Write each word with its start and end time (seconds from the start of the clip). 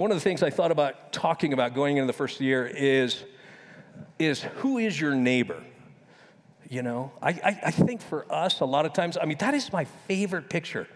one 0.00 0.10
of 0.10 0.16
the 0.16 0.22
things 0.22 0.42
I 0.42 0.48
thought 0.48 0.70
about 0.70 1.12
talking 1.12 1.52
about 1.52 1.74
going 1.74 1.98
into 1.98 2.06
the 2.06 2.14
first 2.14 2.40
year 2.40 2.66
is, 2.66 3.22
is 4.18 4.40
who 4.40 4.78
is 4.78 4.98
your 4.98 5.14
neighbor? 5.14 5.62
You 6.70 6.80
know, 6.80 7.12
I, 7.20 7.28
I, 7.28 7.60
I 7.66 7.70
think 7.70 8.00
for 8.00 8.24
us, 8.32 8.60
a 8.60 8.64
lot 8.64 8.86
of 8.86 8.94
times, 8.94 9.18
I 9.20 9.26
mean, 9.26 9.36
that 9.40 9.52
is 9.52 9.70
my 9.74 9.84
favorite 10.08 10.48
picture 10.48 10.88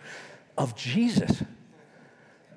of 0.57 0.75
Jesus 0.75 1.43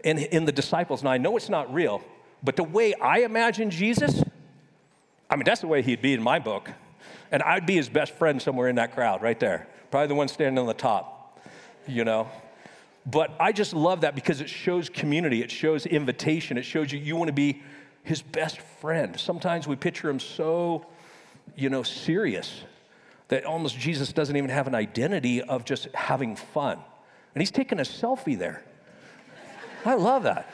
and 0.05 0.19
in 0.19 0.45
the 0.45 0.53
disciples. 0.53 1.03
Now, 1.03 1.09
I 1.09 1.17
know 1.17 1.35
it's 1.35 1.49
not 1.49 1.73
real, 1.73 2.01
but 2.41 2.55
the 2.55 2.63
way 2.63 2.93
I 2.93 3.23
imagine 3.23 3.69
Jesus, 3.69 4.23
I 5.29 5.35
mean, 5.35 5.43
that's 5.43 5.59
the 5.59 5.67
way 5.67 5.81
he'd 5.81 6.01
be 6.01 6.13
in 6.13 6.23
my 6.23 6.39
book. 6.39 6.71
And 7.29 7.43
I'd 7.43 7.65
be 7.65 7.75
his 7.75 7.89
best 7.89 8.13
friend 8.13 8.41
somewhere 8.41 8.69
in 8.69 8.77
that 8.77 8.93
crowd 8.93 9.21
right 9.21 9.37
there. 9.37 9.67
Probably 9.91 10.07
the 10.07 10.15
one 10.15 10.29
standing 10.29 10.57
on 10.59 10.67
the 10.67 10.73
top, 10.73 11.41
you 11.89 12.05
know. 12.05 12.29
But 13.09 13.31
I 13.39 13.53
just 13.53 13.73
love 13.73 14.01
that 14.01 14.15
because 14.15 14.41
it 14.41 14.49
shows 14.49 14.89
community, 14.89 15.41
it 15.41 15.49
shows 15.49 15.85
invitation, 15.85 16.57
it 16.57 16.63
shows 16.63 16.91
you 16.91 16.99
you 16.99 17.15
want 17.15 17.29
to 17.29 17.33
be 17.33 17.63
his 18.03 18.21
best 18.21 18.59
friend. 18.59 19.17
Sometimes 19.17 19.65
we 19.65 19.77
picture 19.77 20.09
him 20.09 20.19
so, 20.19 20.85
you 21.55 21.69
know, 21.69 21.83
serious 21.83 22.63
that 23.29 23.45
almost 23.45 23.77
Jesus 23.77 24.11
doesn't 24.11 24.35
even 24.35 24.49
have 24.49 24.67
an 24.67 24.75
identity 24.75 25.41
of 25.41 25.63
just 25.63 25.87
having 25.93 26.35
fun. 26.35 26.79
And 27.33 27.41
he's 27.41 27.51
taking 27.51 27.79
a 27.79 27.83
selfie 27.83 28.37
there. 28.37 28.63
I 29.85 29.95
love 29.95 30.23
that. 30.23 30.49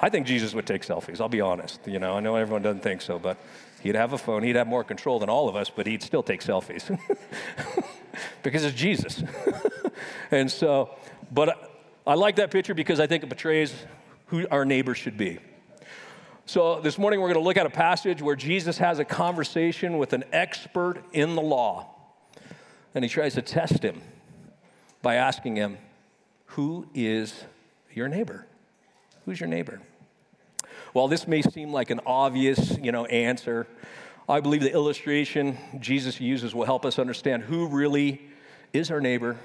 I 0.00 0.10
think 0.10 0.26
Jesus 0.26 0.54
would 0.54 0.66
take 0.66 0.82
selfies, 0.82 1.20
I'll 1.20 1.28
be 1.28 1.40
honest. 1.40 1.80
You 1.86 1.98
know, 1.98 2.16
I 2.16 2.20
know 2.20 2.36
everyone 2.36 2.62
doesn't 2.62 2.82
think 2.82 3.00
so, 3.00 3.18
but 3.18 3.36
he'd 3.82 3.94
have 3.94 4.12
a 4.12 4.18
phone, 4.18 4.42
he'd 4.42 4.56
have 4.56 4.66
more 4.66 4.84
control 4.84 5.18
than 5.18 5.28
all 5.28 5.48
of 5.48 5.56
us, 5.56 5.70
but 5.70 5.86
he'd 5.86 6.02
still 6.02 6.22
take 6.22 6.40
selfies 6.40 6.98
because 8.42 8.64
it's 8.64 8.76
Jesus. 8.76 9.22
and 10.30 10.50
so, 10.50 10.90
but 11.34 11.70
I 12.06 12.14
like 12.14 12.36
that 12.36 12.52
picture 12.52 12.74
because 12.74 13.00
I 13.00 13.08
think 13.08 13.24
it 13.24 13.26
portrays 13.26 13.74
who 14.26 14.46
our 14.50 14.64
neighbor 14.64 14.94
should 14.94 15.16
be. 15.16 15.40
So, 16.46 16.80
this 16.80 16.96
morning 16.96 17.20
we're 17.20 17.32
going 17.32 17.42
to 17.42 17.44
look 17.44 17.56
at 17.56 17.66
a 17.66 17.70
passage 17.70 18.22
where 18.22 18.36
Jesus 18.36 18.78
has 18.78 19.00
a 19.00 19.04
conversation 19.04 19.98
with 19.98 20.12
an 20.12 20.24
expert 20.30 21.02
in 21.12 21.34
the 21.34 21.42
law. 21.42 21.88
And 22.94 23.02
he 23.02 23.08
tries 23.08 23.34
to 23.34 23.42
test 23.42 23.82
him 23.82 24.00
by 25.02 25.16
asking 25.16 25.56
him, 25.56 25.78
Who 26.46 26.86
is 26.94 27.44
your 27.92 28.06
neighbor? 28.06 28.46
Who's 29.24 29.40
your 29.40 29.48
neighbor? 29.48 29.80
Well, 30.92 31.08
this 31.08 31.26
may 31.26 31.42
seem 31.42 31.72
like 31.72 31.90
an 31.90 32.00
obvious, 32.06 32.78
you 32.78 32.92
know, 32.92 33.06
answer. 33.06 33.66
I 34.28 34.40
believe 34.40 34.60
the 34.60 34.72
illustration 34.72 35.58
Jesus 35.80 36.20
uses 36.20 36.54
will 36.54 36.66
help 36.66 36.86
us 36.86 36.98
understand 36.98 37.42
who 37.42 37.66
really 37.66 38.22
is 38.72 38.90
our 38.90 39.00
neighbor 39.00 39.36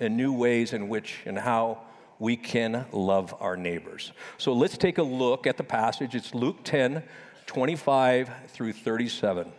and 0.00 0.16
new 0.16 0.32
ways 0.32 0.72
in 0.72 0.88
which 0.88 1.20
and 1.24 1.38
how 1.38 1.80
we 2.18 2.36
can 2.36 2.86
love 2.92 3.34
our 3.40 3.56
neighbors. 3.56 4.12
So 4.38 4.52
let's 4.52 4.78
take 4.78 4.98
a 4.98 5.02
look 5.02 5.46
at 5.46 5.56
the 5.56 5.64
passage. 5.64 6.14
It's 6.14 6.34
Luke 6.34 6.64
10, 6.64 7.02
25 7.46 8.30
through 8.48 8.72
37. 8.72 9.52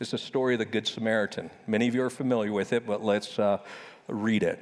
It's 0.00 0.12
the 0.12 0.18
story 0.18 0.54
of 0.54 0.58
the 0.58 0.64
Good 0.64 0.86
Samaritan. 0.86 1.50
Many 1.66 1.88
of 1.88 1.94
you 1.94 2.02
are 2.02 2.10
familiar 2.10 2.52
with 2.52 2.72
it, 2.72 2.86
but 2.86 3.02
let's 3.02 3.38
uh, 3.38 3.58
read 4.08 4.42
it. 4.42 4.58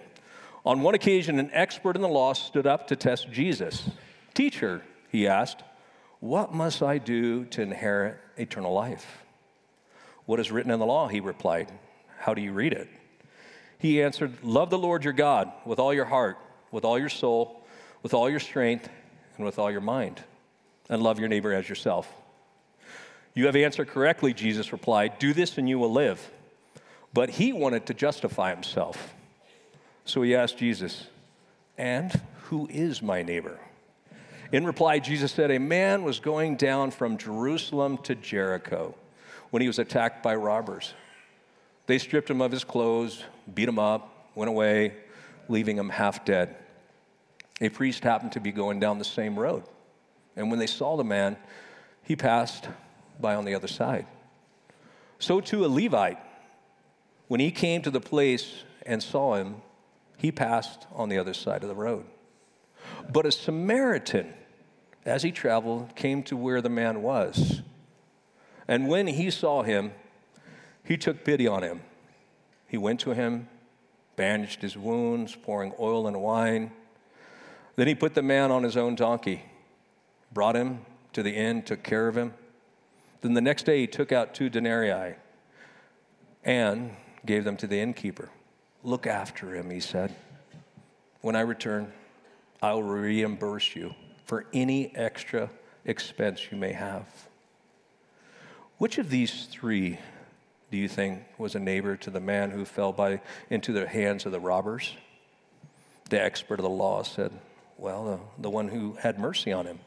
On 0.64 0.82
one 0.82 0.94
occasion, 0.94 1.38
an 1.38 1.50
expert 1.52 1.96
in 1.96 2.02
the 2.02 2.08
law 2.08 2.34
stood 2.34 2.66
up 2.66 2.86
to 2.88 2.96
test 2.96 3.30
Jesus. 3.30 3.88
Teacher, 4.34 4.82
he 5.10 5.26
asked, 5.26 5.62
what 6.20 6.52
must 6.52 6.82
I 6.82 6.98
do 6.98 7.46
to 7.46 7.62
inherit 7.62 8.18
eternal 8.36 8.74
life? 8.74 9.24
What 10.26 10.38
is 10.38 10.50
written 10.50 10.70
in 10.70 10.78
the 10.78 10.86
law? 10.86 11.08
He 11.08 11.20
replied. 11.20 11.72
How 12.18 12.34
do 12.34 12.42
you 12.42 12.52
read 12.52 12.74
it? 12.74 12.88
He 13.80 14.02
answered, 14.02 14.44
Love 14.44 14.70
the 14.70 14.78
Lord 14.78 15.02
your 15.02 15.12
God 15.12 15.50
with 15.64 15.78
all 15.78 15.92
your 15.92 16.04
heart 16.04 16.38
with 16.70 16.84
all 16.84 16.98
your 16.98 17.08
soul, 17.08 17.62
with 18.02 18.14
all 18.14 18.30
your 18.30 18.40
strength, 18.40 18.88
and 19.36 19.44
with 19.44 19.58
all 19.58 19.70
your 19.70 19.80
mind, 19.80 20.22
and 20.88 21.02
love 21.02 21.18
your 21.18 21.28
neighbor 21.28 21.52
as 21.52 21.68
yourself. 21.68 22.12
You 23.34 23.46
have 23.46 23.56
answered 23.56 23.88
correctly, 23.88 24.34
Jesus 24.34 24.72
replied. 24.72 25.18
Do 25.18 25.32
this 25.32 25.56
and 25.56 25.68
you 25.68 25.78
will 25.78 25.92
live. 25.92 26.30
But 27.12 27.30
he 27.30 27.52
wanted 27.52 27.86
to 27.86 27.94
justify 27.94 28.52
himself. 28.52 29.14
So 30.04 30.22
he 30.22 30.34
asked 30.34 30.58
Jesus, 30.58 31.06
And 31.78 32.20
who 32.44 32.68
is 32.70 33.02
my 33.02 33.22
neighbor? 33.22 33.58
In 34.52 34.66
reply, 34.66 34.98
Jesus 34.98 35.32
said, 35.32 35.50
A 35.50 35.58
man 35.58 36.02
was 36.02 36.18
going 36.18 36.56
down 36.56 36.90
from 36.90 37.18
Jerusalem 37.18 37.98
to 37.98 38.16
Jericho 38.16 38.96
when 39.50 39.62
he 39.62 39.68
was 39.68 39.78
attacked 39.78 40.22
by 40.22 40.34
robbers. 40.34 40.92
They 41.90 41.98
stripped 41.98 42.30
him 42.30 42.40
of 42.40 42.52
his 42.52 42.62
clothes, 42.62 43.24
beat 43.52 43.68
him 43.68 43.80
up, 43.80 44.28
went 44.36 44.48
away, 44.48 44.94
leaving 45.48 45.76
him 45.76 45.88
half 45.88 46.24
dead. 46.24 46.54
A 47.60 47.68
priest 47.68 48.04
happened 48.04 48.30
to 48.30 48.40
be 48.40 48.52
going 48.52 48.78
down 48.78 49.00
the 49.00 49.04
same 49.04 49.36
road. 49.36 49.64
And 50.36 50.50
when 50.50 50.60
they 50.60 50.68
saw 50.68 50.96
the 50.96 51.02
man, 51.02 51.36
he 52.04 52.14
passed 52.14 52.68
by 53.20 53.34
on 53.34 53.44
the 53.44 53.56
other 53.56 53.66
side. 53.66 54.06
So 55.18 55.40
too 55.40 55.64
a 55.64 55.66
Levite, 55.66 56.18
when 57.26 57.40
he 57.40 57.50
came 57.50 57.82
to 57.82 57.90
the 57.90 58.00
place 58.00 58.62
and 58.86 59.02
saw 59.02 59.34
him, 59.34 59.56
he 60.16 60.30
passed 60.30 60.86
on 60.94 61.08
the 61.08 61.18
other 61.18 61.34
side 61.34 61.64
of 61.64 61.68
the 61.68 61.74
road. 61.74 62.04
But 63.12 63.26
a 63.26 63.32
Samaritan, 63.32 64.32
as 65.04 65.24
he 65.24 65.32
traveled, 65.32 65.96
came 65.96 66.22
to 66.22 66.36
where 66.36 66.62
the 66.62 66.70
man 66.70 67.02
was. 67.02 67.62
And 68.68 68.86
when 68.86 69.08
he 69.08 69.28
saw 69.32 69.64
him, 69.64 69.90
he 70.90 70.98
took 70.98 71.24
pity 71.24 71.46
on 71.46 71.62
him. 71.62 71.80
He 72.68 72.76
went 72.76 73.00
to 73.00 73.12
him, 73.12 73.48
bandaged 74.16 74.60
his 74.60 74.76
wounds, 74.76 75.34
pouring 75.34 75.72
oil 75.80 76.06
and 76.06 76.20
wine 76.20 76.70
then 77.80 77.88
he 77.88 77.94
put 77.94 78.12
the 78.12 78.20
man 78.20 78.50
on 78.50 78.62
his 78.62 78.76
own 78.76 78.94
donkey, 78.94 79.42
brought 80.32 80.54
him 80.54 80.80
to 81.14 81.22
the 81.22 81.34
inn, 81.34 81.62
took 81.62 81.82
care 81.82 82.08
of 82.08 82.14
him. 82.14 82.34
Then 83.22 83.32
the 83.32 83.40
next 83.40 83.64
day 83.64 83.80
he 83.80 83.86
took 83.86 84.12
out 84.12 84.34
two 84.34 84.50
denarii 84.50 85.14
and 86.44 86.94
gave 87.24 87.44
them 87.44 87.56
to 87.56 87.66
the 87.66 87.80
innkeeper. 87.80 88.28
Look 88.84 89.06
after 89.06 89.54
him, 89.54 89.70
he 89.70 89.80
said. 89.80 90.14
When 91.22 91.34
I 91.34 91.40
return, 91.40 91.90
I 92.62 92.74
will 92.74 92.82
reimburse 92.82 93.74
you 93.74 93.94
for 94.26 94.44
any 94.52 94.94
extra 94.94 95.48
expense 95.86 96.52
you 96.52 96.58
may 96.58 96.72
have. 96.72 97.06
Which 98.76 98.98
of 98.98 99.08
these 99.08 99.46
three 99.46 99.98
do 100.70 100.76
you 100.76 100.88
think 100.88 101.22
was 101.38 101.54
a 101.54 101.58
neighbor 101.58 101.96
to 101.96 102.10
the 102.10 102.20
man 102.20 102.50
who 102.50 102.64
fell 102.64 102.92
by 102.92 103.20
into 103.48 103.72
the 103.72 103.86
hands 103.86 104.26
of 104.26 104.32
the 104.32 104.40
robbers? 104.40 104.94
The 106.08 106.22
expert 106.22 106.58
of 106.58 106.64
the 106.64 106.70
law 106.70 107.02
said, 107.02 107.32
well, 107.76 108.04
the, 108.04 108.42
the 108.42 108.50
one 108.50 108.68
who 108.68 108.96
had 109.00 109.18
mercy 109.18 109.52
on 109.52 109.66
him. 109.66 109.80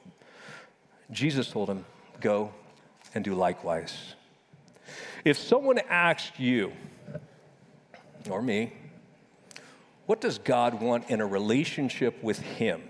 Jesus 1.11 1.49
told 1.49 1.69
him, 1.69 1.85
Go 2.21 2.51
and 3.13 3.23
do 3.23 3.33
likewise. 3.33 4.15
If 5.25 5.37
someone 5.37 5.79
asked 5.89 6.39
you, 6.39 6.73
or 8.29 8.41
me, 8.41 8.73
what 10.05 10.19
does 10.19 10.37
God 10.37 10.81
want 10.81 11.09
in 11.09 11.21
a 11.21 11.25
relationship 11.25 12.21
with 12.21 12.39
Him? 12.39 12.81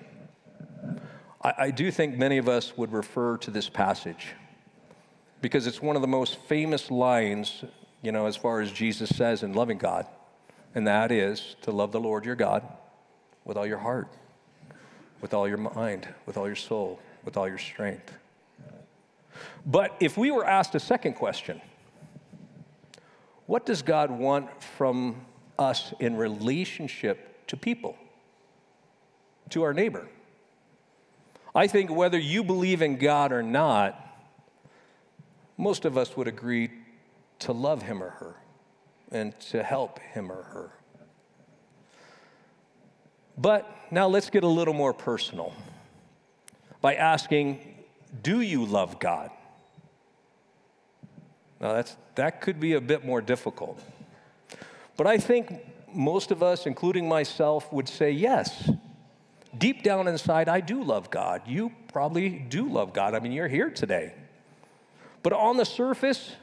I, 1.43 1.53
I, 1.57 1.71
do 1.71 1.91
think 1.91 2.17
many 2.17 2.37
of 2.37 2.49
us 2.49 2.75
would 2.75 2.91
refer 2.91 3.37
to 3.37 3.51
this 3.51 3.69
passage 3.69 4.29
because 5.41 5.67
it's 5.67 5.81
one 5.81 5.95
of 5.95 6.01
the 6.01 6.07
most 6.07 6.39
famous 6.47 6.89
lines, 6.89 7.63
you 8.03 8.11
know, 8.11 8.27
as 8.27 8.35
far 8.35 8.61
as 8.61 8.71
Jesus 8.71 9.09
says 9.15 9.41
in 9.41 9.53
loving 9.53 9.79
God, 9.79 10.05
and 10.75 10.85
that 10.85 11.11
is 11.11 11.55
to 11.61 11.71
love 11.71 11.91
the 11.91 11.99
Lord 11.99 12.25
your 12.25 12.35
God 12.35 12.61
with 13.45 13.57
all 13.57 13.65
your 13.65 13.77
heart, 13.79 14.09
with 15.21 15.33
all 15.33 15.47
your 15.47 15.57
mind, 15.57 16.07
with 16.25 16.37
all 16.37 16.45
your 16.45 16.55
soul, 16.55 16.99
with 17.23 17.37
all 17.37 17.47
your 17.47 17.57
strength. 17.57 18.13
But 19.65 19.95
if 20.01 20.17
we 20.17 20.31
were 20.31 20.45
asked 20.45 20.75
a 20.75 20.79
second 20.79 21.13
question, 21.13 21.61
what 23.45 23.65
does 23.65 23.81
God 23.81 24.11
want 24.11 24.61
from 24.61 25.25
us 25.57 25.93
in 25.99 26.17
relationship 26.17 27.47
to 27.47 27.55
people, 27.55 27.95
to 29.51 29.63
our 29.63 29.73
neighbor? 29.73 30.07
I 31.55 31.67
think 31.67 31.89
whether 31.89 32.17
you 32.17 32.43
believe 32.43 32.81
in 32.81 32.97
God 32.97 33.31
or 33.31 33.43
not, 33.43 33.99
most 35.57 35.85
of 35.85 35.97
us 35.97 36.17
would 36.17 36.27
agree 36.27 36.69
to 37.43 37.51
love 37.51 37.81
him 37.81 38.01
or 38.01 38.09
her 38.09 38.35
and 39.11 39.39
to 39.39 39.63
help 39.63 39.99
him 39.99 40.31
or 40.31 40.43
her. 40.43 40.71
But 43.37 43.69
now 43.91 44.07
let's 44.07 44.29
get 44.29 44.43
a 44.43 44.47
little 44.47 44.73
more 44.73 44.93
personal 44.93 45.53
by 46.81 46.95
asking, 46.95 47.59
Do 48.21 48.41
you 48.41 48.65
love 48.65 48.99
God? 48.99 49.31
Now, 51.59 51.73
that's, 51.73 51.95
that 52.15 52.41
could 52.41 52.59
be 52.59 52.73
a 52.73 52.81
bit 52.81 53.05
more 53.05 53.21
difficult. 53.21 53.81
But 54.97 55.07
I 55.07 55.17
think 55.17 55.61
most 55.93 56.31
of 56.31 56.43
us, 56.43 56.65
including 56.65 57.07
myself, 57.07 57.71
would 57.71 57.87
say 57.87 58.11
yes. 58.11 58.69
Deep 59.57 59.83
down 59.83 60.07
inside, 60.07 60.49
I 60.49 60.59
do 60.59 60.83
love 60.83 61.09
God. 61.09 61.43
You 61.45 61.71
probably 61.91 62.29
do 62.29 62.67
love 62.67 62.93
God. 62.93 63.15
I 63.15 63.19
mean, 63.19 63.31
you're 63.31 63.47
here 63.47 63.69
today. 63.69 64.13
But 65.21 65.33
on 65.33 65.57
the 65.57 65.65
surface, 65.65 66.35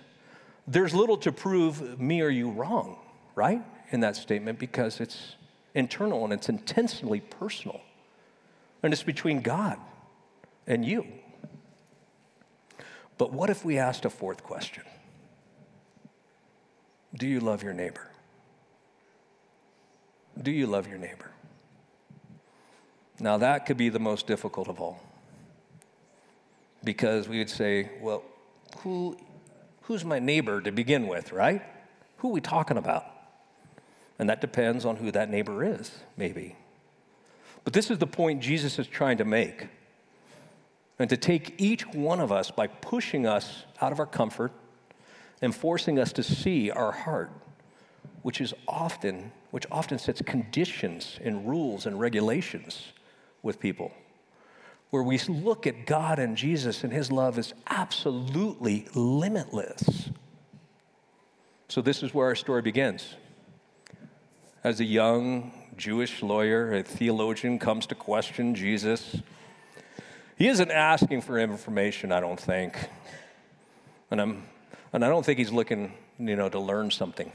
there's 0.70 0.94
little 0.94 1.16
to 1.18 1.32
prove 1.32 2.00
me 2.00 2.22
or 2.22 2.28
you 2.28 2.50
wrong, 2.50 2.96
right? 3.34 3.60
In 3.90 4.00
that 4.00 4.14
statement, 4.14 4.60
because 4.60 5.00
it's 5.00 5.34
internal 5.74 6.22
and 6.22 6.32
it's 6.32 6.48
intensely 6.48 7.20
personal. 7.20 7.80
And 8.82 8.92
it's 8.92 9.02
between 9.02 9.42
God, 9.42 9.78
and 10.66 10.84
you. 10.84 11.06
But 13.18 13.32
what 13.32 13.50
if 13.50 13.64
we 13.64 13.78
asked 13.78 14.04
a 14.04 14.10
fourth 14.10 14.44
question? 14.44 14.84
Do 17.14 17.26
you 17.26 17.40
love 17.40 17.62
your 17.62 17.74
neighbor? 17.74 18.08
Do 20.40 20.52
you 20.52 20.66
love 20.66 20.86
your 20.86 20.98
neighbor? 20.98 21.32
Now, 23.18 23.36
that 23.38 23.66
could 23.66 23.76
be 23.76 23.90
the 23.90 23.98
most 23.98 24.26
difficult 24.26 24.68
of 24.68 24.80
all. 24.80 25.02
Because 26.82 27.28
we 27.28 27.38
would 27.38 27.50
say, 27.50 27.90
well, 28.00 28.22
who, 28.78 29.18
who's 29.82 30.04
my 30.04 30.18
neighbor 30.18 30.60
to 30.60 30.70
begin 30.72 31.06
with, 31.06 31.32
right? 31.32 31.62
Who 32.18 32.28
are 32.28 32.32
we 32.32 32.40
talking 32.40 32.76
about? 32.76 33.04
And 34.18 34.28
that 34.28 34.40
depends 34.40 34.84
on 34.84 34.96
who 34.96 35.10
that 35.12 35.30
neighbor 35.30 35.64
is, 35.64 35.90
maybe. 36.16 36.56
But 37.64 37.72
this 37.72 37.90
is 37.90 37.98
the 37.98 38.06
point 38.06 38.42
Jesus 38.42 38.78
is 38.78 38.86
trying 38.86 39.18
to 39.18 39.24
make. 39.24 39.68
And 40.98 41.08
to 41.08 41.16
take 41.16 41.54
each 41.58 41.86
one 41.86 42.20
of 42.20 42.30
us 42.30 42.50
by 42.50 42.66
pushing 42.66 43.26
us 43.26 43.64
out 43.80 43.92
of 43.92 43.98
our 43.98 44.06
comfort 44.06 44.52
and 45.40 45.54
forcing 45.54 45.98
us 45.98 46.12
to 46.12 46.22
see 46.22 46.70
our 46.70 46.92
heart, 46.92 47.30
which 48.22 48.40
is 48.40 48.52
often, 48.68 49.32
which 49.50 49.66
often 49.70 49.98
sets 49.98 50.20
conditions 50.22 51.18
and 51.24 51.48
rules 51.48 51.86
and 51.86 51.98
regulations 51.98 52.92
with 53.42 53.58
people. 53.58 53.92
Where 54.90 55.02
we 55.02 55.18
look 55.18 55.66
at 55.66 55.86
God 55.86 56.18
and 56.18 56.36
Jesus 56.36 56.82
and 56.82 56.92
his 56.92 57.12
love 57.12 57.38
is 57.38 57.54
absolutely 57.68 58.88
limitless. 58.94 60.10
So, 61.68 61.80
this 61.80 62.02
is 62.02 62.12
where 62.12 62.26
our 62.26 62.34
story 62.34 62.62
begins. 62.62 63.14
As 64.64 64.80
a 64.80 64.84
young 64.84 65.52
Jewish 65.76 66.22
lawyer, 66.22 66.74
a 66.74 66.82
theologian 66.82 67.58
comes 67.58 67.86
to 67.86 67.94
question 67.94 68.54
Jesus. 68.54 69.16
He 70.36 70.48
isn't 70.48 70.70
asking 70.70 71.20
for 71.22 71.38
information, 71.38 72.12
I 72.12 72.20
don't 72.20 72.40
think. 72.40 72.76
And, 74.10 74.20
I'm, 74.20 74.42
and 74.92 75.04
I 75.04 75.08
don't 75.08 75.24
think 75.24 75.38
he's 75.38 75.52
looking, 75.52 75.92
you 76.18 76.34
know, 76.34 76.48
to 76.48 76.58
learn 76.58 76.90
something. 76.90 77.30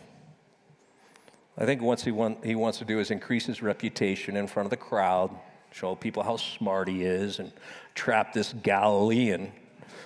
I 1.57 1.65
think 1.65 1.81
what 1.81 2.01
he, 2.01 2.11
want, 2.11 2.43
he 2.43 2.55
wants 2.55 2.79
to 2.79 2.85
do 2.85 2.99
is 2.99 3.11
increase 3.11 3.45
his 3.45 3.61
reputation 3.61 4.35
in 4.35 4.47
front 4.47 4.65
of 4.65 4.71
the 4.71 4.77
crowd, 4.77 5.31
show 5.75 5.93
people 5.93 6.23
how 6.23 6.37
smart 6.37 6.87
he 6.87 7.03
is, 7.03 7.39
and 7.39 7.51
trap 7.95 8.31
this 8.31 8.53
Galilean, 8.63 9.51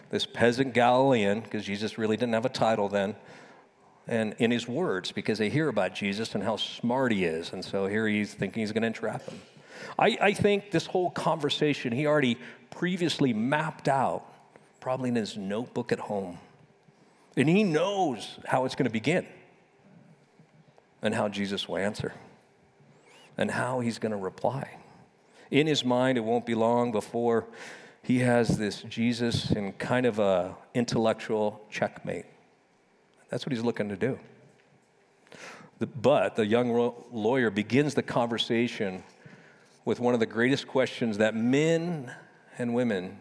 this 0.09 0.25
peasant 0.25 0.73
Galilean, 0.73 1.41
because 1.41 1.63
Jesus 1.63 1.99
really 1.99 2.17
didn't 2.17 2.33
have 2.33 2.45
a 2.45 2.49
title 2.49 2.89
then, 2.89 3.15
and 4.07 4.33
in 4.39 4.49
his 4.49 4.67
words 4.67 5.11
because 5.11 5.37
they 5.37 5.49
hear 5.49 5.69
about 5.69 5.93
Jesus 5.93 6.33
and 6.33 6.43
how 6.43 6.55
smart 6.55 7.11
he 7.11 7.25
is. 7.25 7.53
And 7.53 7.63
so 7.63 7.85
here 7.85 8.07
he's 8.07 8.33
thinking 8.33 8.61
he's 8.61 8.71
going 8.71 8.81
to 8.81 8.87
entrap 8.87 9.21
him. 9.29 9.39
I, 9.99 10.17
I 10.19 10.33
think 10.33 10.71
this 10.71 10.87
whole 10.87 11.11
conversation 11.11 11.93
he 11.93 12.07
already 12.07 12.39
previously 12.71 13.33
mapped 13.33 13.87
out, 13.87 14.25
probably 14.79 15.09
in 15.09 15.15
his 15.15 15.37
notebook 15.37 15.91
at 15.91 15.99
home. 15.99 16.39
And 17.37 17.47
he 17.47 17.63
knows 17.63 18.39
how 18.45 18.65
it's 18.65 18.73
going 18.73 18.87
to 18.87 18.91
begin 18.91 19.27
and 21.03 21.13
how 21.13 21.29
Jesus 21.29 21.69
will 21.69 21.77
answer 21.77 22.13
and 23.37 23.51
how 23.51 23.79
he's 23.79 23.99
going 23.99 24.11
to 24.11 24.17
reply. 24.17 24.78
In 25.51 25.67
his 25.67 25.83
mind, 25.83 26.17
it 26.17 26.21
won't 26.21 26.45
be 26.45 26.55
long 26.55 26.91
before 26.91 27.47
he 28.03 28.19
has 28.19 28.57
this 28.57 28.81
Jesus 28.83 29.51
in 29.51 29.73
kind 29.73 30.05
of 30.05 30.19
a 30.19 30.55
intellectual 30.73 31.61
checkmate. 31.69 32.25
That's 33.29 33.45
what 33.45 33.53
he's 33.53 33.63
looking 33.63 33.89
to 33.89 33.95
do. 33.95 34.19
But 35.79 36.35
the 36.35 36.45
young 36.45 36.93
lawyer 37.11 37.49
begins 37.49 37.93
the 37.93 38.03
conversation 38.03 39.03
with 39.85 39.99
one 39.99 40.13
of 40.13 40.19
the 40.19 40.25
greatest 40.25 40.67
questions 40.67 41.17
that 41.17 41.35
men 41.35 42.13
and 42.57 42.73
women 42.73 43.19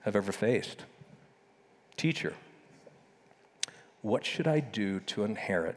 have 0.00 0.14
ever 0.14 0.32
faced 0.32 0.84
Teacher, 1.96 2.34
what 4.02 4.24
should 4.24 4.46
I 4.46 4.60
do 4.60 5.00
to 5.00 5.24
inherit 5.24 5.74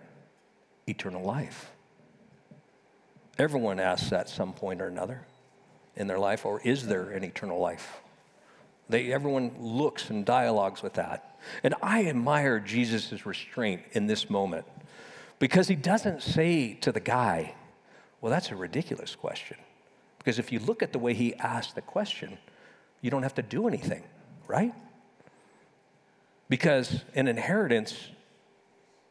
eternal 0.87 1.23
life? 1.23 1.71
Everyone 3.39 3.79
asks 3.79 4.11
that 4.11 4.29
some 4.29 4.53
point 4.53 4.83
or 4.83 4.87
another 4.87 5.25
in 5.95 6.07
their 6.07 6.19
life, 6.19 6.45
or 6.45 6.61
is 6.61 6.87
there 6.87 7.09
an 7.09 7.23
eternal 7.23 7.59
life? 7.59 7.99
They, 8.89 9.11
everyone 9.11 9.51
looks 9.59 10.09
and 10.09 10.25
dialogues 10.25 10.83
with 10.83 10.93
that. 10.93 11.39
And 11.63 11.75
I 11.81 12.05
admire 12.05 12.59
Jesus' 12.59 13.25
restraint 13.25 13.81
in 13.93 14.07
this 14.07 14.29
moment 14.29 14.65
because 15.39 15.67
he 15.67 15.75
doesn't 15.75 16.21
say 16.21 16.73
to 16.75 16.91
the 16.91 16.99
guy, 16.99 17.55
Well, 18.19 18.29
that's 18.29 18.51
a 18.51 18.55
ridiculous 18.55 19.15
question. 19.15 19.57
Because 20.17 20.37
if 20.37 20.51
you 20.51 20.59
look 20.59 20.83
at 20.83 20.93
the 20.93 20.99
way 20.99 21.15
he 21.15 21.33
asked 21.35 21.73
the 21.73 21.81
question, 21.81 22.37
you 23.01 23.09
don't 23.09 23.23
have 23.23 23.33
to 23.35 23.41
do 23.41 23.67
anything, 23.67 24.03
right? 24.47 24.73
Because 26.47 27.01
an 27.15 27.27
inheritance, 27.27 27.97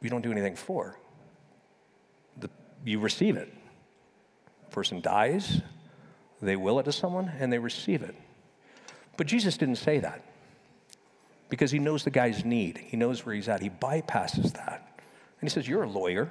you 0.00 0.08
don't 0.08 0.22
do 0.22 0.30
anything 0.30 0.54
for. 0.54 0.96
The, 2.38 2.48
you 2.84 3.00
receive 3.00 3.36
it. 3.36 3.52
Person 4.70 5.00
dies, 5.00 5.62
they 6.40 6.56
will 6.56 6.78
it 6.78 6.84
to 6.84 6.92
someone, 6.92 7.32
and 7.38 7.52
they 7.52 7.58
receive 7.58 8.02
it. 8.02 8.14
But 9.16 9.26
Jesus 9.26 9.56
didn't 9.56 9.76
say 9.76 9.98
that 10.00 10.25
because 11.50 11.70
he 11.70 11.78
knows 11.78 12.04
the 12.04 12.10
guy's 12.10 12.44
need. 12.44 12.78
He 12.78 12.96
knows 12.96 13.26
where 13.26 13.34
he's 13.34 13.48
at. 13.48 13.60
He 13.60 13.69
bypasses 13.69 14.52
that. 14.52 14.98
And 15.40 15.48
he 15.48 15.52
says, 15.52 15.69
You're 15.69 15.82
a 15.82 15.88
lawyer. 15.88 16.31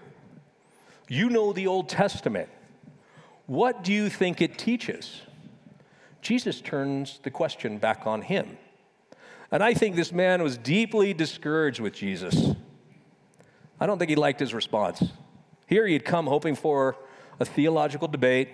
You 1.08 1.30
know 1.30 1.54
the 1.54 1.68
Old 1.68 1.90
Testament. 1.90 2.50
What 3.46 3.84
do 3.84 3.92
you 3.92 4.10
think 4.10 4.42
it 4.42 4.58
teaches? 4.58 5.22
Jesus 6.22 6.62
turns 6.62 7.20
the 7.24 7.32
question 7.32 7.78
back 7.78 8.06
on 8.06 8.22
him. 8.22 8.58
And 9.52 9.64
I 9.64 9.74
think 9.74 9.96
this 9.96 10.12
man 10.12 10.44
was 10.44 10.58
deeply 10.58 11.14
discouraged 11.14 11.80
with 11.80 11.94
Jesus. 11.94 12.54
I 13.80 13.88
don't 13.88 13.98
think 13.98 14.10
he 14.10 14.16
liked 14.16 14.40
his 14.40 14.54
response. 14.54 15.04
Here 15.66 15.88
he 15.88 15.94
had 15.94 16.06
come 16.06 16.28
hoping 16.28 16.56
for 16.56 16.98
a 17.40 17.46
theological 17.46 18.08
debate, 18.08 18.50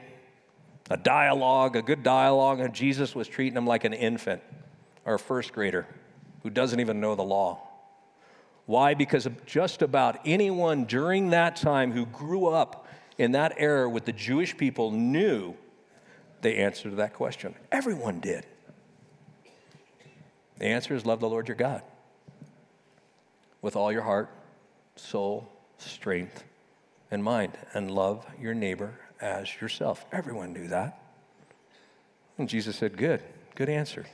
a 0.90 0.98
dialogue, 0.98 1.76
a 1.76 1.82
good 1.82 2.04
dialogue, 2.04 2.60
and 2.60 2.74
Jesus 2.74 3.16
was 3.16 3.28
treating 3.28 3.58
him 3.58 3.66
like 3.66 3.84
an 3.84 3.94
infant 3.94 4.42
or 5.04 5.16
a 5.16 5.20
first 5.20 5.54
grader 5.54 5.88
who 6.44 6.50
doesn't 6.50 6.80
even 6.80 7.00
know 7.00 7.16
the 7.16 7.24
law. 7.24 7.60
Why? 8.66 8.94
Because 8.94 9.28
just 9.46 9.82
about 9.82 10.20
anyone 10.26 10.86
during 10.86 11.32
that 11.32 11.56
time 11.56 11.92
who 11.92 12.06
grew 12.08 12.48
up 12.48 12.88
in 13.18 13.32
that 13.32 13.54
era 13.58 13.90
with 13.90 14.06
the 14.06 14.12
Jewish 14.12 14.56
people 14.58 14.92
knew 14.92 15.56
the 16.42 16.58
answer 16.58 16.90
to 16.90 16.96
that 16.98 17.14
question. 17.14 17.56
Everyone 17.72 18.20
did. 18.20 18.46
The 20.58 20.68
answer 20.68 20.96
is 20.96 21.06
love 21.06 21.20
the 21.20 21.30
Lord 21.30 21.48
your 21.48 21.58
God 21.58 21.82
with 23.62 23.76
all 23.76 23.92
your 23.92 24.04
heart, 24.04 24.30
soul, 24.96 25.50
strength, 25.78 26.44
and 27.10 27.24
mind, 27.24 27.58
and 27.74 27.90
love 27.90 28.26
your 28.40 28.54
neighbor 28.54 28.94
as 29.22 29.62
yourself. 29.62 30.06
Everyone 30.12 30.54
knew 30.54 30.68
that. 30.68 31.00
And 32.38 32.50
Jesus 32.50 32.76
said, 32.76 32.98
Good, 32.98 33.22
good 33.56 33.70
answer. 33.70 34.06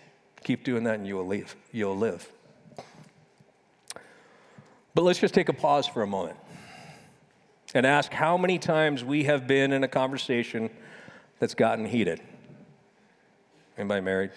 Keep 0.43 0.63
doing 0.63 0.83
that 0.85 0.95
and 0.95 1.07
you 1.07 1.15
will 1.15 1.27
live. 1.27 1.55
You'll 1.71 1.97
live. 1.97 2.27
But 4.93 5.03
let's 5.03 5.19
just 5.19 5.33
take 5.33 5.49
a 5.49 5.53
pause 5.53 5.87
for 5.87 6.01
a 6.01 6.07
moment 6.07 6.37
and 7.73 7.85
ask 7.85 8.11
how 8.11 8.37
many 8.37 8.59
times 8.59 9.03
we 9.03 9.23
have 9.23 9.47
been 9.47 9.71
in 9.71 9.83
a 9.83 9.87
conversation 9.87 10.69
that's 11.39 11.53
gotten 11.53 11.85
heated. 11.85 12.21
Anybody 13.77 14.01
married? 14.01 14.31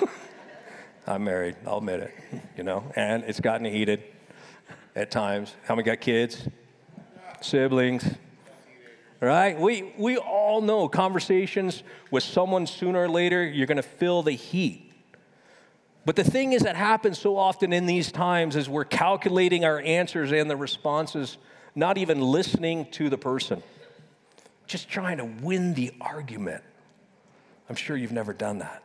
I'm 1.06 1.24
married, 1.24 1.56
I'll 1.66 1.78
admit 1.78 2.00
it, 2.00 2.14
you 2.56 2.62
know, 2.62 2.90
and 2.96 3.24
it's 3.24 3.40
gotten 3.40 3.66
heated 3.66 4.02
at 4.96 5.10
times. 5.10 5.54
How 5.66 5.74
many 5.74 5.84
got 5.84 6.00
kids? 6.00 6.48
Siblings? 7.40 8.04
Right? 9.20 9.58
We, 9.58 9.92
we 9.98 10.16
all 10.16 10.60
know 10.60 10.88
conversations 10.88 11.82
with 12.10 12.22
someone 12.22 12.66
sooner 12.66 13.00
or 13.00 13.08
later, 13.08 13.44
you're 13.44 13.66
going 13.66 13.76
to 13.76 13.82
feel 13.82 14.22
the 14.22 14.32
heat. 14.32 14.92
But 16.04 16.16
the 16.16 16.24
thing 16.24 16.52
is 16.52 16.62
that 16.62 16.76
happens 16.76 17.18
so 17.18 17.36
often 17.36 17.72
in 17.72 17.86
these 17.86 18.12
times 18.12 18.56
is 18.56 18.68
we're 18.68 18.84
calculating 18.84 19.64
our 19.64 19.80
answers 19.80 20.32
and 20.32 20.48
the 20.48 20.56
responses, 20.56 21.36
not 21.74 21.98
even 21.98 22.20
listening 22.20 22.86
to 22.92 23.10
the 23.10 23.18
person, 23.18 23.62
just 24.66 24.88
trying 24.88 25.18
to 25.18 25.24
win 25.24 25.74
the 25.74 25.92
argument. 26.00 26.62
I'm 27.68 27.76
sure 27.76 27.96
you've 27.96 28.12
never 28.12 28.32
done 28.32 28.60
that. 28.60 28.84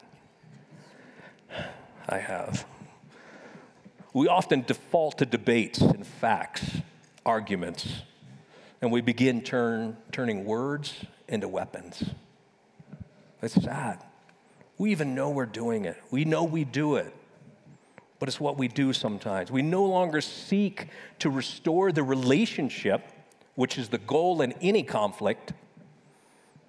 I 2.10 2.18
have. 2.18 2.66
We 4.14 4.28
often 4.28 4.64
default 4.64 5.20
to 5.20 5.26
debates 5.26 5.80
and 5.80 6.06
facts, 6.06 6.82
arguments 7.26 8.02
and 8.84 8.92
we 8.92 9.00
begin 9.00 9.42
turn, 9.42 9.96
turning 10.12 10.44
words 10.44 11.06
into 11.30 11.48
weapons. 11.48 12.04
It's 13.42 13.54
sad. 13.64 14.04
We 14.78 14.92
even 14.92 15.16
know 15.16 15.30
we're 15.30 15.46
doing 15.46 15.86
it. 15.86 15.96
We 16.12 16.26
know 16.26 16.44
we 16.44 16.66
do 16.66 16.98
it, 16.98 17.16
but 18.20 18.28
it's 18.28 18.42
what 18.42 18.58
we 18.58 18.68
do 18.68 18.92
sometimes. 18.92 19.50
We 19.50 19.62
no 19.62 19.86
longer 19.86 20.20
seek 20.20 20.90
to 21.20 21.30
restore 21.30 21.94
the 21.94 22.04
relationship, 22.04 23.08
which 23.56 23.78
is 23.78 23.88
the 23.88 24.00
goal 24.00 24.42
in 24.42 24.52
any 24.62 24.84
conflict, 24.84 25.54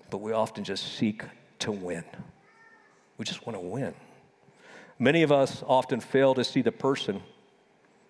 but 0.08 0.18
we 0.18 0.30
often 0.30 0.62
just 0.62 0.96
seek 0.96 1.24
to 1.58 1.72
win. 1.72 2.04
We 3.18 3.24
just 3.24 3.44
want 3.44 3.56
to 3.56 3.60
win. 3.60 3.92
Many 5.00 5.24
of 5.24 5.32
us 5.32 5.64
often 5.66 5.98
fail 5.98 6.32
to 6.34 6.44
see 6.44 6.62
the 6.62 6.70
person, 6.70 7.22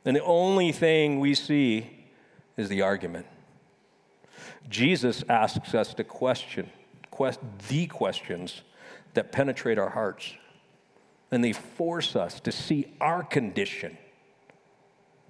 and 0.04 0.14
the 0.14 0.24
only 0.24 0.72
thing 0.72 1.20
we 1.20 1.34
see 1.34 2.04
is 2.58 2.68
the 2.68 2.82
argument. 2.82 3.24
Jesus 4.68 5.24
asks 5.28 5.74
us 5.74 5.94
to 5.94 6.04
question 6.04 6.70
quest, 7.10 7.40
the 7.68 7.86
questions 7.86 8.62
that 9.14 9.30
penetrate 9.30 9.78
our 9.78 9.90
hearts, 9.90 10.34
and 11.30 11.44
they 11.44 11.52
force 11.52 12.16
us 12.16 12.40
to 12.40 12.52
see 12.52 12.92
our 13.00 13.22
condition, 13.22 13.96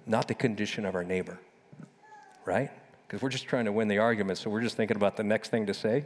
not 0.05 0.27
the 0.27 0.33
condition 0.33 0.85
of 0.85 0.95
our 0.95 1.03
neighbor, 1.03 1.39
right? 2.45 2.71
Because 3.07 3.21
we're 3.21 3.29
just 3.29 3.45
trying 3.45 3.65
to 3.65 3.71
win 3.71 3.87
the 3.87 3.99
argument, 3.99 4.39
so 4.39 4.49
we're 4.49 4.61
just 4.61 4.77
thinking 4.77 4.97
about 4.97 5.15
the 5.17 5.23
next 5.23 5.49
thing 5.49 5.67
to 5.67 5.73
say. 5.73 6.05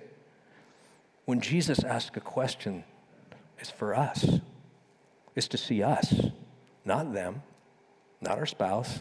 When 1.26 1.40
Jesus 1.40 1.84
asks 1.84 2.18
a 2.18 2.22
question, 2.22 2.84
it's 3.58 3.70
for 3.70 3.96
us 3.96 4.40
it's 5.36 5.48
to 5.48 5.58
see 5.58 5.82
us, 5.84 6.14
not 6.84 7.14
them, 7.14 7.44
not 8.20 8.38
our 8.38 8.46
spouse, 8.46 9.00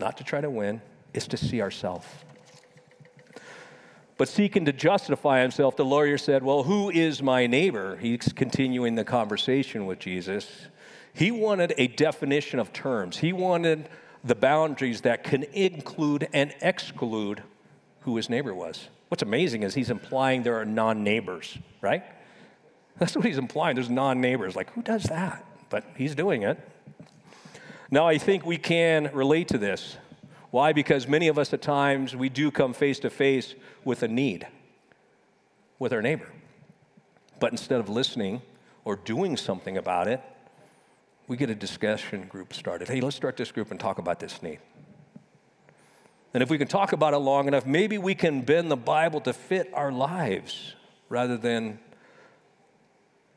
not 0.00 0.16
to 0.16 0.24
try 0.24 0.40
to 0.40 0.50
win, 0.50 0.82
it's 1.14 1.28
to 1.28 1.36
see 1.36 1.62
ourselves. 1.62 2.06
But 4.20 4.28
seeking 4.28 4.66
to 4.66 4.72
justify 4.74 5.40
himself, 5.40 5.76
the 5.76 5.84
lawyer 5.86 6.18
said, 6.18 6.42
Well, 6.42 6.64
who 6.64 6.90
is 6.90 7.22
my 7.22 7.46
neighbor? 7.46 7.96
He's 7.96 8.34
continuing 8.34 8.94
the 8.94 9.02
conversation 9.02 9.86
with 9.86 9.98
Jesus. 9.98 10.66
He 11.14 11.30
wanted 11.30 11.72
a 11.78 11.86
definition 11.86 12.58
of 12.58 12.70
terms, 12.70 13.16
he 13.16 13.32
wanted 13.32 13.88
the 14.22 14.34
boundaries 14.34 15.00
that 15.00 15.24
can 15.24 15.44
include 15.54 16.28
and 16.34 16.52
exclude 16.60 17.42
who 18.00 18.14
his 18.16 18.28
neighbor 18.28 18.52
was. 18.52 18.88
What's 19.08 19.22
amazing 19.22 19.62
is 19.62 19.72
he's 19.72 19.88
implying 19.88 20.42
there 20.42 20.60
are 20.60 20.66
non 20.66 21.02
neighbors, 21.02 21.56
right? 21.80 22.04
That's 22.98 23.16
what 23.16 23.24
he's 23.24 23.38
implying. 23.38 23.74
There's 23.74 23.88
non 23.88 24.20
neighbors. 24.20 24.54
Like, 24.54 24.70
who 24.74 24.82
does 24.82 25.04
that? 25.04 25.46
But 25.70 25.84
he's 25.96 26.14
doing 26.14 26.42
it. 26.42 26.60
Now, 27.90 28.06
I 28.06 28.18
think 28.18 28.44
we 28.44 28.58
can 28.58 29.10
relate 29.14 29.48
to 29.48 29.56
this. 29.56 29.96
Why? 30.50 30.72
Because 30.72 31.06
many 31.06 31.28
of 31.28 31.38
us 31.38 31.52
at 31.52 31.62
times, 31.62 32.16
we 32.16 32.28
do 32.28 32.50
come 32.50 32.72
face 32.72 32.98
to 33.00 33.10
face 33.10 33.54
with 33.84 34.02
a 34.02 34.08
need 34.08 34.46
with 35.78 35.92
our 35.92 36.02
neighbor. 36.02 36.28
But 37.38 37.52
instead 37.52 37.80
of 37.80 37.88
listening 37.88 38.42
or 38.84 38.96
doing 38.96 39.36
something 39.36 39.76
about 39.76 40.08
it, 40.08 40.20
we 41.28 41.36
get 41.36 41.50
a 41.50 41.54
discussion 41.54 42.26
group 42.26 42.52
started. 42.52 42.88
Hey, 42.88 43.00
let's 43.00 43.16
start 43.16 43.36
this 43.36 43.52
group 43.52 43.70
and 43.70 43.78
talk 43.78 43.98
about 43.98 44.18
this 44.18 44.42
need. 44.42 44.58
And 46.34 46.42
if 46.42 46.50
we 46.50 46.58
can 46.58 46.68
talk 46.68 46.92
about 46.92 47.14
it 47.14 47.18
long 47.18 47.48
enough, 47.48 47.66
maybe 47.66 47.98
we 47.98 48.14
can 48.14 48.42
bend 48.42 48.70
the 48.70 48.76
Bible 48.76 49.20
to 49.22 49.32
fit 49.32 49.70
our 49.72 49.90
lives 49.90 50.74
rather 51.08 51.36
than 51.36 51.78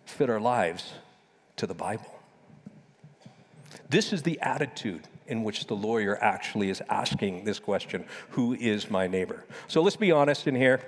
fit 0.05 0.29
our 0.29 0.39
lives 0.39 0.93
to 1.58 1.67
the 1.67 1.74
Bible. 1.74 2.20
This 3.89 4.13
is 4.13 4.24
the 4.24 4.39
attitude 4.41 5.08
in 5.27 5.44
which 5.44 5.68
the 5.68 5.75
lawyer 5.75 6.18
actually 6.22 6.70
is 6.70 6.82
asking 6.89 7.46
this 7.46 7.60
question 7.60 8.06
Who 8.32 8.53
is 8.53 8.89
my 8.89 9.08
neighbor? 9.08 9.46
So 9.68 9.82
let's 9.82 9.96
be 9.96 10.12
honest 10.12 10.48
in 10.48 10.56
here. 10.56 10.82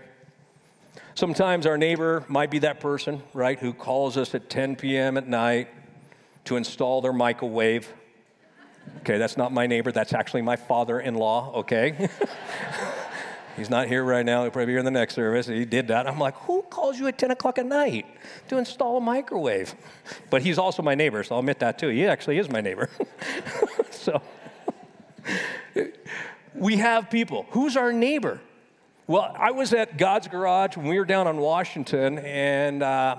Sometimes 1.14 1.66
our 1.66 1.78
neighbor 1.78 2.26
might 2.28 2.52
be 2.52 2.60
that 2.60 2.80
person, 2.80 3.24
right, 3.34 3.58
who 3.58 3.74
calls 3.74 4.18
us 4.18 4.36
at 4.36 4.50
10 4.50 4.76
p.m. 4.76 5.18
at 5.18 5.28
night 5.28 5.70
to 6.46 6.58
install 6.58 7.02
their 7.02 7.14
microwave. 7.14 7.92
Okay, 9.00 9.18
that's 9.18 9.38
not 9.38 9.52
my 9.52 9.66
neighbor, 9.66 9.92
that's 9.92 10.14
actually 10.14 10.42
my 10.42 10.56
father 10.56 11.00
in 11.00 11.16
law, 11.16 11.54
okay? 11.56 12.10
He's 13.56 13.70
not 13.70 13.88
here 13.88 14.04
right 14.04 14.26
now. 14.26 14.42
He'll 14.42 14.52
probably 14.52 14.68
be 14.68 14.72
here 14.74 14.80
in 14.80 14.86
the 14.86 14.92
next 14.92 15.16
service. 15.16 15.48
He 15.48 15.64
did 15.64 15.88
that. 15.88 16.08
I'm 16.08 16.20
like, 16.20 16.36
who 16.36 16.62
calls 16.64 17.00
you 17.00 17.08
at 17.08 17.18
10 17.18 17.32
o'clock 17.32 17.58
at 17.58 17.66
night 17.66 18.06
to 18.50 18.58
install 18.58 18.98
a 18.98 19.02
microwave? 19.02 19.74
But 20.30 20.42
he's 20.42 20.58
also 20.58 20.84
my 20.84 20.96
neighbor, 20.96 21.24
so 21.24 21.36
I'll 21.36 21.40
admit 21.40 21.60
that 21.60 21.80
too. 21.80 21.88
He 21.88 22.06
actually 22.06 22.38
is 22.38 22.50
my 22.50 22.60
neighbor. 22.60 22.90
so 23.92 24.22
we 26.54 26.78
have 26.78 27.10
people. 27.10 27.46
Who's 27.52 27.78
our 27.78 27.94
neighbor? 27.94 28.42
Well, 29.08 29.34
I 29.38 29.52
was 29.52 29.74
at 29.74 29.98
God's 29.98 30.28
Garage 30.28 30.76
when 30.76 30.88
we 30.88 31.00
were 31.00 31.06
down 31.06 31.28
on 31.28 31.38
Washington, 31.38 32.18
and 32.20 32.84
uh, 32.84 33.18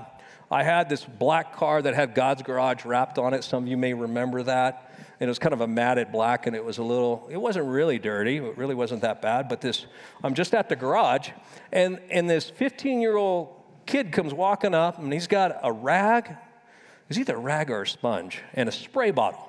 I 0.51 0.65
had 0.65 0.89
this 0.89 1.05
black 1.05 1.57
car 1.57 1.81
that 1.81 1.95
had 1.95 2.15
God's 2.15 2.43
Garage 2.43 2.85
wrapped 2.85 3.19
on 3.19 3.35
it. 3.35 3.43
Some 3.43 3.65
of 3.65 3.69
you 3.69 3.77
may 3.77 3.95
remember 3.95 4.43
that 4.43 4.86
and 5.19 5.29
it 5.29 5.31
was 5.31 5.39
kind 5.39 5.55
of 5.55 5.63
a 5.63 5.67
matted 5.67 6.13
black 6.13 6.47
and 6.47 6.55
it 6.55 6.65
was 6.65 6.79
a 6.79 6.83
little 6.83 7.27
it 7.31 7.37
wasn't 7.39 7.67
really 7.67 7.99
dirty. 7.99 8.37
It 8.37 8.57
really 8.57 8.75
wasn't 8.75 9.03
that 9.03 9.23
bad 9.23 9.49
but 9.49 9.61
this 9.61 9.87
i'm 10.23 10.35
just 10.35 10.55
at 10.55 10.69
the 10.69 10.77
garage 10.77 11.31
and 11.73 12.01
and 12.11 12.29
this 12.29 12.51
15 12.51 13.01
year 13.01 13.17
old 13.17 13.49
kid 13.87 14.13
comes 14.13 14.35
walking 14.35 14.75
up 14.75 14.99
and 14.99 15.13
he's 15.13 15.27
got 15.27 15.59
a 15.63 15.73
rag. 15.73 16.37
It's 17.09 17.19
either 17.19 17.37
a 17.37 17.39
rag 17.39 17.71
or 17.71 17.83
a 17.83 17.87
sponge 17.87 18.43
and 18.55 18.69
a 18.69 18.73
spray 18.73 19.11
bottle. 19.11 19.49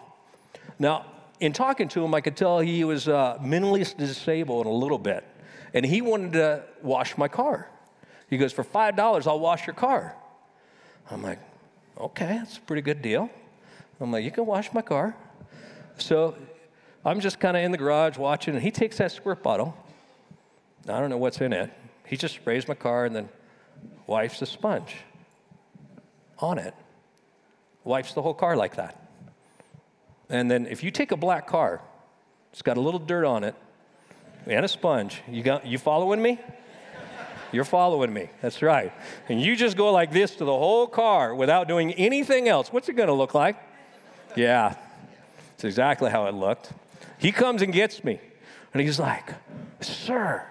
Now 0.79 1.05
in 1.39 1.53
talking 1.53 1.87
to 1.89 2.03
him 2.03 2.15
i 2.15 2.21
could 2.21 2.35
tell 2.35 2.59
he 2.59 2.83
was 2.83 3.07
uh, 3.07 3.37
mentally 3.41 3.83
disabled 3.83 4.65
a 4.65 4.69
little 4.69 4.97
bit 4.97 5.23
and 5.73 5.85
he 5.85 6.01
wanted 6.01 6.33
to 6.33 6.63
wash 6.81 7.17
my 7.17 7.27
car. 7.27 7.69
He 8.29 8.37
goes 8.37 8.53
for 8.53 8.63
five 8.63 8.95
dollars 8.95 9.27
i'll 9.27 9.39
wash 9.39 9.67
your 9.67 9.75
car. 9.75 10.15
I'm 11.11 11.23
like 11.23 11.39
okay 11.99 12.37
that's 12.39 12.57
a 12.57 12.61
pretty 12.61 12.83
good 12.83 13.01
deal. 13.01 13.29
I'm 13.99 14.11
like 14.13 14.23
you 14.23 14.31
can 14.31 14.45
wash 14.45 14.71
my 14.73 14.81
car 14.81 15.15
so 15.97 16.35
I'm 17.05 17.19
just 17.19 17.39
kind 17.39 17.55
of 17.55 17.63
in 17.63 17.71
the 17.71 17.77
garage 17.77 18.17
watching, 18.17 18.53
and 18.53 18.63
he 18.63 18.71
takes 18.71 18.97
that 18.97 19.11
squirt 19.11 19.43
bottle. 19.43 19.75
I 20.87 20.99
don't 20.99 21.09
know 21.09 21.17
what's 21.17 21.41
in 21.41 21.53
it. 21.53 21.71
He 22.05 22.17
just 22.17 22.35
sprays 22.35 22.67
my 22.67 22.73
car 22.73 23.05
and 23.05 23.15
then 23.15 23.29
wipes 24.05 24.39
the 24.39 24.45
sponge 24.45 24.95
on 26.39 26.57
it. 26.57 26.73
Wipes 27.83 28.13
the 28.13 28.21
whole 28.21 28.33
car 28.33 28.55
like 28.55 28.75
that. 28.75 29.01
And 30.29 30.49
then 30.49 30.65
if 30.65 30.83
you 30.83 30.91
take 30.91 31.11
a 31.11 31.17
black 31.17 31.47
car, 31.47 31.81
it's 32.51 32.61
got 32.61 32.77
a 32.77 32.81
little 32.81 32.99
dirt 32.99 33.25
on 33.25 33.43
it 33.43 33.55
and 34.45 34.65
a 34.65 34.67
sponge. 34.67 35.21
You 35.29 35.43
got 35.43 35.65
you 35.65 35.77
following 35.77 36.21
me? 36.21 36.39
You're 37.51 37.63
following 37.63 38.13
me. 38.13 38.29
That's 38.41 38.61
right. 38.61 38.91
And 39.29 39.41
you 39.41 39.55
just 39.55 39.77
go 39.77 39.91
like 39.91 40.11
this 40.11 40.31
to 40.35 40.45
the 40.45 40.51
whole 40.51 40.87
car 40.87 41.33
without 41.33 41.67
doing 41.67 41.93
anything 41.93 42.49
else. 42.49 42.73
What's 42.73 42.89
it 42.89 42.93
going 42.93 43.07
to 43.07 43.13
look 43.13 43.33
like? 43.33 43.55
Yeah, 44.35 44.75
it's 45.57 45.63
exactly 45.63 46.11
how 46.11 46.27
it 46.27 46.35
looked. 46.35 46.69
He 47.17 47.31
comes 47.31 47.63
and 47.63 47.73
gets 47.73 48.03
me, 48.03 48.19
and 48.75 48.81
he's 48.83 48.99
like, 48.99 49.33
Sir, 49.81 50.45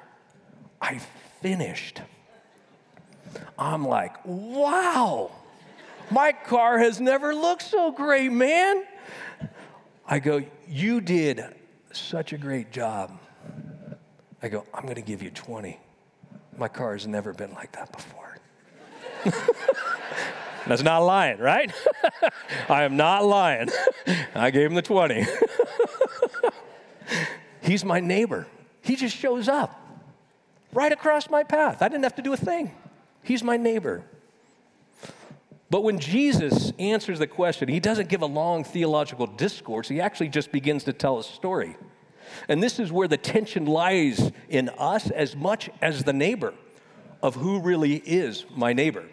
I 0.82 0.98
finished. 1.40 2.02
I'm 3.56 3.86
like, 3.86 4.16
Wow, 4.24 5.30
my 6.10 6.32
car 6.32 6.78
has 6.80 7.00
never 7.00 7.36
looked 7.36 7.62
so 7.62 7.92
great, 7.92 8.32
man. 8.32 8.82
I 10.08 10.18
go, 10.18 10.42
You 10.66 11.00
did 11.00 11.44
such 11.92 12.32
a 12.32 12.38
great 12.38 12.72
job. 12.72 13.16
I 14.42 14.48
go, 14.48 14.66
I'm 14.74 14.82
going 14.82 14.96
to 14.96 15.02
give 15.02 15.22
you 15.22 15.30
20. 15.30 15.78
My 16.58 16.66
car 16.66 16.94
has 16.94 17.06
never 17.06 17.32
been 17.32 17.54
like 17.54 17.70
that 17.72 17.92
before. 17.92 18.38
That's 20.66 20.82
not 20.82 20.98
lying, 20.98 21.38
right? 21.38 21.72
I 22.68 22.82
am 22.82 22.96
not 22.96 23.24
lying. 23.24 23.68
I 24.34 24.50
gave 24.50 24.70
him 24.70 24.74
the 24.74 24.82
20. 24.82 25.24
He's 27.62 27.84
my 27.84 28.00
neighbor. 28.00 28.46
He 28.82 28.96
just 28.96 29.16
shows 29.16 29.48
up 29.48 29.80
right 30.72 30.92
across 30.92 31.30
my 31.30 31.42
path. 31.42 31.82
I 31.82 31.88
didn't 31.88 32.04
have 32.04 32.16
to 32.16 32.22
do 32.22 32.32
a 32.32 32.36
thing. 32.36 32.72
He's 33.22 33.42
my 33.42 33.56
neighbor. 33.56 34.04
But 35.68 35.82
when 35.82 35.98
Jesus 35.98 36.72
answers 36.78 37.18
the 37.18 37.26
question, 37.26 37.68
he 37.68 37.80
doesn't 37.80 38.08
give 38.08 38.22
a 38.22 38.26
long 38.26 38.62
theological 38.62 39.26
discourse. 39.26 39.88
He 39.88 40.00
actually 40.00 40.28
just 40.28 40.52
begins 40.52 40.84
to 40.84 40.92
tell 40.92 41.18
a 41.18 41.24
story. 41.24 41.76
And 42.48 42.62
this 42.62 42.78
is 42.78 42.92
where 42.92 43.08
the 43.08 43.16
tension 43.16 43.66
lies 43.66 44.30
in 44.48 44.68
us 44.78 45.10
as 45.10 45.34
much 45.34 45.70
as 45.80 46.04
the 46.04 46.12
neighbor 46.12 46.54
of 47.22 47.34
who 47.34 47.60
really 47.60 47.96
is 47.96 48.44
my 48.54 48.72
neighbor. 48.72 49.04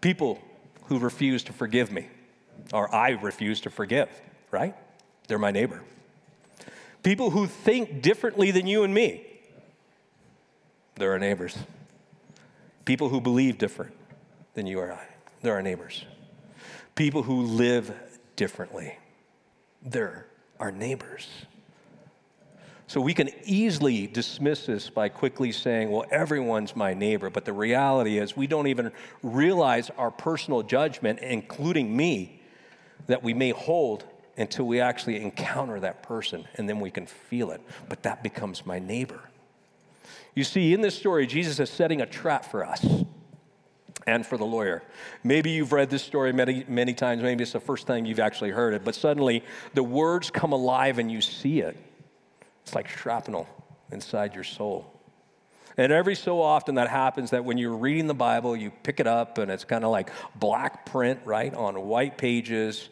People 0.00 0.40
who 0.84 0.98
refuse 0.98 1.42
to 1.44 1.52
forgive 1.52 1.90
me, 1.90 2.08
or 2.72 2.92
I 2.94 3.10
refuse 3.10 3.60
to 3.62 3.70
forgive, 3.70 4.08
right? 4.50 4.74
They're 5.28 5.38
my 5.38 5.50
neighbor. 5.50 5.82
People 7.02 7.30
who 7.30 7.46
think 7.46 8.02
differently 8.02 8.50
than 8.50 8.66
you 8.66 8.82
and 8.82 8.92
me, 8.92 9.24
they're 10.96 11.12
our 11.12 11.18
neighbors. 11.18 11.56
People 12.84 13.08
who 13.08 13.20
believe 13.20 13.58
different 13.58 13.94
than 14.54 14.66
you 14.66 14.80
or 14.80 14.92
I, 14.92 15.06
they're 15.42 15.54
our 15.54 15.62
neighbors. 15.62 16.04
People 16.94 17.22
who 17.22 17.42
live 17.42 17.92
differently, 18.36 18.96
they're 19.82 20.26
our 20.58 20.72
neighbors. 20.72 21.28
So 22.88 23.00
we 23.00 23.14
can 23.14 23.30
easily 23.44 24.06
dismiss 24.06 24.66
this 24.66 24.90
by 24.90 25.08
quickly 25.08 25.50
saying, 25.50 25.90
well, 25.90 26.04
everyone's 26.10 26.76
my 26.76 26.94
neighbor. 26.94 27.30
But 27.30 27.44
the 27.44 27.52
reality 27.52 28.18
is, 28.18 28.36
we 28.36 28.46
don't 28.46 28.68
even 28.68 28.92
realize 29.24 29.90
our 29.98 30.12
personal 30.12 30.62
judgment, 30.62 31.18
including 31.18 31.96
me, 31.96 32.40
that 33.08 33.22
we 33.24 33.34
may 33.34 33.50
hold 33.50 34.04
until 34.36 34.66
we 34.66 34.80
actually 34.80 35.20
encounter 35.20 35.80
that 35.80 36.02
person 36.02 36.46
and 36.56 36.68
then 36.68 36.78
we 36.78 36.90
can 36.90 37.06
feel 37.06 37.50
it. 37.50 37.60
But 37.88 38.04
that 38.04 38.22
becomes 38.22 38.64
my 38.64 38.78
neighbor. 38.78 39.20
You 40.34 40.44
see, 40.44 40.72
in 40.72 40.80
this 40.80 40.94
story, 40.94 41.26
Jesus 41.26 41.58
is 41.58 41.70
setting 41.70 42.02
a 42.02 42.06
trap 42.06 42.44
for 42.44 42.64
us. 42.64 42.86
and 44.06 44.24
for 44.24 44.38
the 44.38 44.44
lawyer. 44.44 44.82
Maybe 45.24 45.50
you've 45.50 45.72
read 45.72 45.90
this 45.90 46.02
story 46.02 46.32
many, 46.32 46.64
many 46.68 46.94
times. 46.94 47.22
Maybe 47.22 47.42
it's 47.42 47.52
the 47.52 47.60
first 47.60 47.86
time 47.86 48.06
you've 48.06 48.20
actually 48.20 48.50
heard 48.50 48.72
it, 48.74 48.84
but 48.84 48.94
suddenly 48.94 49.42
the 49.74 49.82
words 49.82 50.30
come 50.30 50.52
alive 50.52 50.98
and 50.98 51.10
you 51.10 51.20
see 51.20 51.60
it. 51.60 51.76
It's 52.66 52.74
like 52.74 52.88
shrapnel 52.88 53.46
inside 53.92 54.34
your 54.34 54.42
soul. 54.42 54.92
And 55.76 55.92
every 55.92 56.16
so 56.16 56.42
often 56.42 56.74
that 56.74 56.88
happens 56.88 57.30
that 57.30 57.44
when 57.44 57.58
you're 57.58 57.76
reading 57.76 58.08
the 58.08 58.14
Bible, 58.14 58.56
you 58.56 58.72
pick 58.82 58.98
it 58.98 59.06
up 59.06 59.38
and 59.38 59.52
it's 59.52 59.62
kind 59.62 59.84
of 59.84 59.92
like 59.92 60.10
black 60.34 60.84
print, 60.84 61.20
right, 61.24 61.54
on 61.54 61.86
white 61.86 62.18
pages, 62.18 62.88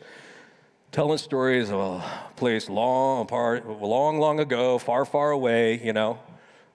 telling 0.92 1.18
stories 1.18 1.70
of 1.70 1.80
a 1.80 2.04
place 2.36 2.68
long 2.68 3.22
apart, 3.22 3.66
long, 3.68 4.20
long 4.20 4.38
ago, 4.38 4.78
far, 4.78 5.04
far 5.04 5.32
away, 5.32 5.82
you 5.82 5.92
know. 5.92 6.20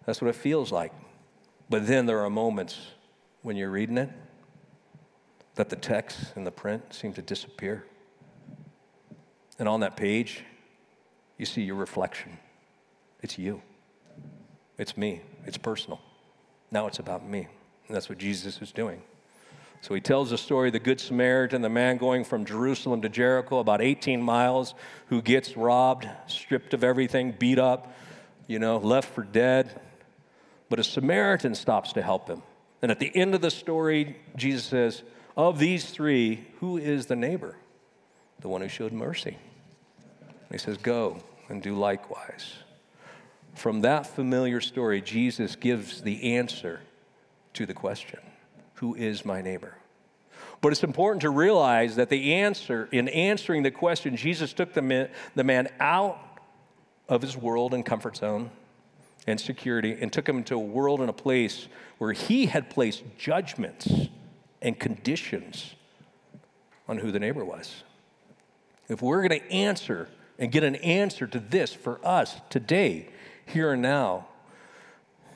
That's 0.05 0.21
what 0.21 0.27
it 0.27 0.35
feels 0.35 0.69
like. 0.69 0.91
But 1.69 1.87
then 1.87 2.05
there 2.05 2.19
are 2.19 2.29
moments 2.29 2.77
when 3.43 3.55
you're 3.55 3.69
reading 3.69 3.97
it 3.97 4.09
that 5.55 5.69
the 5.69 5.77
text 5.77 6.33
and 6.35 6.45
the 6.45 6.51
print 6.51 6.93
seem 6.93 7.13
to 7.13 7.21
disappear. 7.21 7.85
And 9.57 9.69
on 9.69 9.79
that 9.79 9.95
page, 9.95 10.43
you 11.37 11.45
see 11.45 11.61
your 11.61 11.75
reflection. 11.75 12.39
It's 13.21 13.37
you. 13.37 13.61
It's 14.77 14.97
me. 14.97 15.21
It's 15.45 15.57
personal. 15.57 15.99
Now 16.71 16.87
it's 16.87 16.99
about 16.99 17.27
me. 17.27 17.47
And 17.87 17.95
that's 17.95 18.09
what 18.09 18.17
Jesus 18.17 18.61
is 18.61 18.71
doing. 18.71 19.01
So 19.81 19.93
he 19.93 20.01
tells 20.01 20.29
the 20.29 20.37
story 20.37 20.69
of 20.69 20.73
the 20.73 20.79
Good 20.79 20.99
Samaritan, 20.99 21.61
the 21.61 21.69
man 21.69 21.97
going 21.97 22.25
from 22.25 22.45
Jerusalem 22.45 23.01
to 23.01 23.09
Jericho, 23.09 23.59
about 23.59 23.81
18 23.81 24.21
miles, 24.21 24.73
who 25.07 25.21
gets 25.21 25.55
robbed, 25.55 26.07
stripped 26.27 26.73
of 26.73 26.83
everything, 26.83 27.31
beat 27.31 27.59
up, 27.59 27.93
you 28.47 28.59
know, 28.59 28.77
left 28.77 29.13
for 29.13 29.23
dead. 29.23 29.79
But 30.69 30.79
a 30.79 30.83
Samaritan 30.83 31.55
stops 31.55 31.93
to 31.93 32.01
help 32.01 32.27
him. 32.27 32.41
And 32.81 32.91
at 32.91 32.99
the 32.99 33.13
end 33.15 33.35
of 33.35 33.41
the 33.41 33.51
story, 33.51 34.17
Jesus 34.35 34.65
says, 34.65 35.03
Of 35.37 35.59
these 35.59 35.89
three, 35.89 36.47
who 36.59 36.77
is 36.77 37.05
the 37.05 37.15
neighbor? 37.15 37.55
The 38.41 38.49
one 38.49 38.61
who 38.61 38.67
showed 38.67 38.91
mercy. 38.91 39.37
And 40.27 40.51
he 40.51 40.57
says, 40.57 40.77
Go 40.77 41.21
and 41.47 41.61
do 41.61 41.75
likewise. 41.75 42.53
From 43.59 43.81
that 43.81 44.07
familiar 44.07 44.61
story, 44.61 45.01
Jesus 45.01 45.57
gives 45.57 46.01
the 46.01 46.35
answer 46.35 46.79
to 47.55 47.65
the 47.65 47.73
question 47.73 48.21
Who 48.75 48.95
is 48.95 49.25
my 49.25 49.41
neighbor? 49.41 49.75
But 50.61 50.71
it's 50.71 50.85
important 50.85 51.23
to 51.23 51.29
realize 51.29 51.97
that 51.97 52.07
the 52.07 52.35
answer, 52.35 52.87
in 52.93 53.09
answering 53.09 53.63
the 53.63 53.71
question, 53.71 54.15
Jesus 54.15 54.53
took 54.53 54.71
the 54.71 54.81
man, 54.81 55.09
the 55.35 55.43
man 55.43 55.67
out 55.81 56.21
of 57.09 57.21
his 57.21 57.35
world 57.35 57.73
and 57.73 57.85
comfort 57.85 58.15
zone 58.15 58.49
and 59.27 59.37
security 59.37 59.97
and 59.99 60.13
took 60.13 60.29
him 60.29 60.37
into 60.37 60.55
a 60.55 60.59
world 60.59 61.01
and 61.01 61.09
a 61.09 61.13
place 61.13 61.67
where 61.97 62.13
he 62.13 62.45
had 62.45 62.69
placed 62.69 63.03
judgments 63.17 63.91
and 64.61 64.79
conditions 64.79 65.75
on 66.87 66.99
who 66.99 67.11
the 67.11 67.19
neighbor 67.19 67.43
was. 67.43 67.83
If 68.87 69.01
we're 69.01 69.27
going 69.27 69.37
to 69.37 69.51
answer 69.51 70.07
and 70.37 70.49
get 70.49 70.63
an 70.63 70.75
answer 70.75 71.27
to 71.27 71.41
this 71.41 71.73
for 71.73 71.99
us 72.05 72.39
today, 72.49 73.09
here 73.49 73.73
and 73.73 73.81
now, 73.81 74.27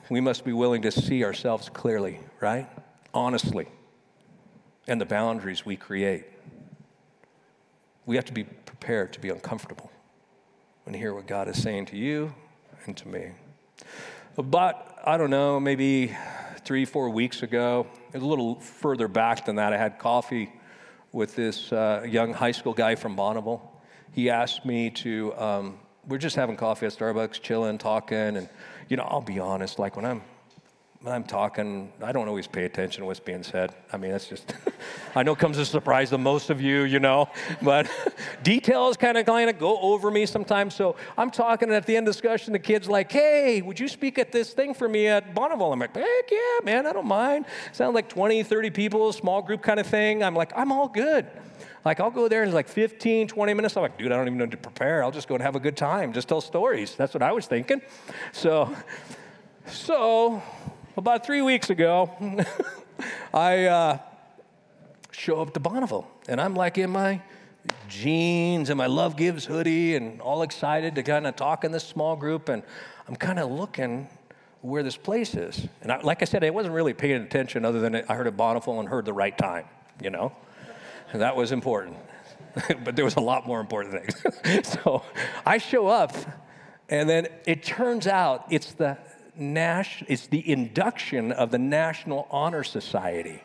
we 0.08 0.20
must 0.20 0.44
be 0.44 0.52
willing 0.52 0.82
to 0.82 0.92
see 0.92 1.24
ourselves 1.24 1.68
clearly, 1.68 2.20
right? 2.40 2.68
Honestly, 3.12 3.66
and 4.86 5.00
the 5.00 5.06
boundaries 5.06 5.66
we 5.66 5.76
create. 5.76 6.24
We 8.06 8.16
have 8.16 8.24
to 8.26 8.32
be 8.32 8.44
prepared 8.44 9.12
to 9.14 9.20
be 9.20 9.30
uncomfortable 9.30 9.90
and 10.86 10.94
hear 10.94 11.12
what 11.14 11.26
God 11.26 11.48
is 11.48 11.60
saying 11.60 11.86
to 11.86 11.96
you 11.96 12.34
and 12.86 12.96
to 12.98 13.08
me. 13.08 13.32
But 14.36 14.96
I 15.04 15.16
don't 15.16 15.30
know, 15.30 15.58
maybe 15.58 16.16
three, 16.64 16.84
four 16.84 17.10
weeks 17.10 17.42
ago, 17.42 17.86
a 18.12 18.18
little 18.18 18.60
further 18.60 19.08
back 19.08 19.46
than 19.46 19.56
that, 19.56 19.72
I 19.72 19.76
had 19.76 19.98
coffee 19.98 20.52
with 21.12 21.34
this 21.34 21.72
uh, 21.72 22.06
young 22.08 22.32
high 22.32 22.52
school 22.52 22.74
guy 22.74 22.94
from 22.94 23.16
Bonneville. 23.16 23.72
He 24.12 24.30
asked 24.30 24.64
me 24.64 24.90
to 24.90 25.34
um, 25.36 25.78
we're 26.08 26.18
just 26.18 26.36
having 26.36 26.56
coffee 26.56 26.86
at 26.86 26.92
Starbucks, 26.92 27.40
chilling, 27.40 27.78
talking, 27.78 28.36
and 28.36 28.48
you 28.88 28.96
know, 28.96 29.04
I'll 29.04 29.20
be 29.20 29.38
honest, 29.38 29.78
like 29.78 29.96
when 29.96 30.04
I'm 30.04 30.22
when 31.04 31.12
I'm 31.12 31.24
talking, 31.24 31.92
I 32.02 32.12
don't 32.12 32.28
always 32.28 32.46
pay 32.46 32.64
attention 32.64 33.02
to 33.02 33.06
what's 33.06 33.20
being 33.20 33.42
said. 33.42 33.74
I 33.92 33.98
mean, 33.98 34.12
that's 34.12 34.26
just, 34.26 34.54
I 35.14 35.22
know 35.22 35.34
comes 35.34 35.58
as 35.58 35.68
a 35.68 35.70
surprise 35.70 36.08
to 36.10 36.16
most 36.18 36.48
of 36.48 36.62
you, 36.62 36.84
you 36.84 36.98
know, 36.98 37.28
but 37.60 37.90
details 38.42 38.96
kind 38.96 39.18
of 39.18 39.26
kind 39.26 39.50
of 39.50 39.58
go 39.58 39.78
over 39.80 40.10
me 40.10 40.24
sometimes. 40.24 40.74
So 40.74 40.96
I'm 41.18 41.30
talking, 41.30 41.68
and 41.68 41.76
at 41.76 41.84
the 41.84 41.94
end 41.94 42.08
of 42.08 42.14
the 42.14 42.18
discussion, 42.18 42.54
the 42.54 42.58
kid's 42.58 42.88
like, 42.88 43.12
hey, 43.12 43.60
would 43.60 43.78
you 43.78 43.86
speak 43.86 44.18
at 44.18 44.32
this 44.32 44.54
thing 44.54 44.72
for 44.72 44.88
me 44.88 45.06
at 45.06 45.34
Bonneville? 45.34 45.74
I'm 45.74 45.78
like, 45.78 45.94
heck 45.94 46.30
yeah, 46.30 46.64
man, 46.64 46.86
I 46.86 46.94
don't 46.94 47.06
mind. 47.06 47.44
Sound 47.72 47.94
like 47.94 48.08
20, 48.08 48.42
30 48.42 48.70
people, 48.70 49.12
small 49.12 49.42
group 49.42 49.60
kind 49.60 49.78
of 49.78 49.86
thing. 49.86 50.24
I'm 50.24 50.34
like, 50.34 50.54
I'm 50.56 50.72
all 50.72 50.88
good. 50.88 51.26
Like, 51.84 52.00
I'll 52.00 52.10
go 52.10 52.28
there 52.28 52.42
and 52.42 52.48
it's 52.48 52.54
like 52.54 52.68
15, 52.68 53.28
20 53.28 53.54
minutes. 53.54 53.76
I'm 53.76 53.82
like, 53.82 53.98
dude, 53.98 54.10
I 54.10 54.16
don't 54.16 54.26
even 54.26 54.38
know 54.38 54.46
to 54.46 54.56
prepare. 54.56 55.02
I'll 55.02 55.10
just 55.10 55.28
go 55.28 55.34
and 55.34 55.42
have 55.42 55.56
a 55.56 55.60
good 55.60 55.76
time, 55.76 56.12
just 56.12 56.28
tell 56.28 56.40
stories. 56.40 56.94
That's 56.94 57.12
what 57.12 57.22
I 57.22 57.32
was 57.32 57.46
thinking. 57.46 57.82
So, 58.32 58.74
so 59.66 60.42
about 60.96 61.26
three 61.26 61.42
weeks 61.42 61.70
ago, 61.70 62.10
I 63.34 63.64
uh, 63.64 63.98
show 65.10 65.40
up 65.40 65.52
to 65.54 65.60
Bonneville, 65.60 66.08
and 66.28 66.40
I'm 66.40 66.54
like 66.54 66.78
in 66.78 66.90
my 66.90 67.20
jeans 67.88 68.70
and 68.70 68.78
my 68.78 68.86
Love 68.86 69.16
Gives 69.16 69.44
hoodie 69.44 69.94
and 69.96 70.20
all 70.20 70.42
excited 70.42 70.94
to 70.94 71.02
kind 71.02 71.26
of 71.26 71.36
talk 71.36 71.64
in 71.64 71.72
this 71.72 71.84
small 71.84 72.16
group, 72.16 72.48
and 72.48 72.62
I'm 73.08 73.16
kind 73.16 73.38
of 73.38 73.50
looking 73.50 74.08
where 74.62 74.82
this 74.82 74.96
place 74.96 75.34
is. 75.34 75.68
And 75.82 75.92
I, 75.92 76.00
like 76.00 76.22
I 76.22 76.24
said, 76.24 76.42
I 76.42 76.50
wasn't 76.50 76.74
really 76.74 76.94
paying 76.94 77.22
attention 77.22 77.66
other 77.66 77.80
than 77.80 77.96
I 77.96 78.14
heard 78.14 78.26
a 78.26 78.32
Bonneville 78.32 78.80
and 78.80 78.88
heard 78.88 79.04
the 79.04 79.12
right 79.12 79.36
time, 79.36 79.66
you 80.02 80.08
know? 80.08 80.34
That 81.18 81.36
was 81.36 81.52
important. 81.52 81.96
but 82.84 82.96
there 82.96 83.04
was 83.04 83.16
a 83.16 83.20
lot 83.20 83.46
more 83.46 83.60
important 83.60 84.12
things. 84.42 84.68
so 84.82 85.02
I 85.44 85.58
show 85.58 85.88
up, 85.88 86.14
and 86.88 87.08
then 87.08 87.28
it 87.46 87.62
turns 87.62 88.06
out 88.06 88.46
it's 88.50 88.72
the 88.72 88.98
Nash, 89.36 90.04
it's 90.06 90.28
the 90.28 90.48
induction 90.48 91.32
of 91.32 91.50
the 91.50 91.58
National 91.58 92.28
Honor 92.30 92.62
Society. 92.62 93.42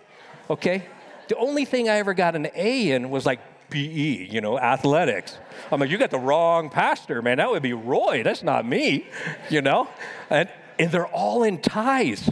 Okay? 0.50 0.86
The 1.30 1.36
only 1.36 1.66
thing 1.66 1.90
I 1.90 1.98
ever 1.98 2.14
got 2.14 2.36
an 2.36 2.48
A 2.54 2.92
in 2.92 3.10
was 3.10 3.26
like 3.26 3.40
PE, 3.72 4.28
you 4.28 4.42
know, 4.42 4.60
athletics. 4.60 5.38
I'm 5.72 5.80
like, 5.80 5.90
you 5.90 5.98
got 5.98 6.12
the 6.12 6.20
wrong 6.20 6.70
pastor, 6.70 7.22
man. 7.22 7.38
That 7.38 7.50
would 7.50 7.64
be 7.64 7.74
Roy. 7.74 8.24
That's 8.24 8.44
not 8.44 8.68
me, 8.68 9.06
you 9.50 9.62
know? 9.62 9.88
And, 10.30 10.50
and 10.78 10.92
they're 10.92 11.08
all 11.08 11.44
in 11.44 11.60
ties, 11.60 12.30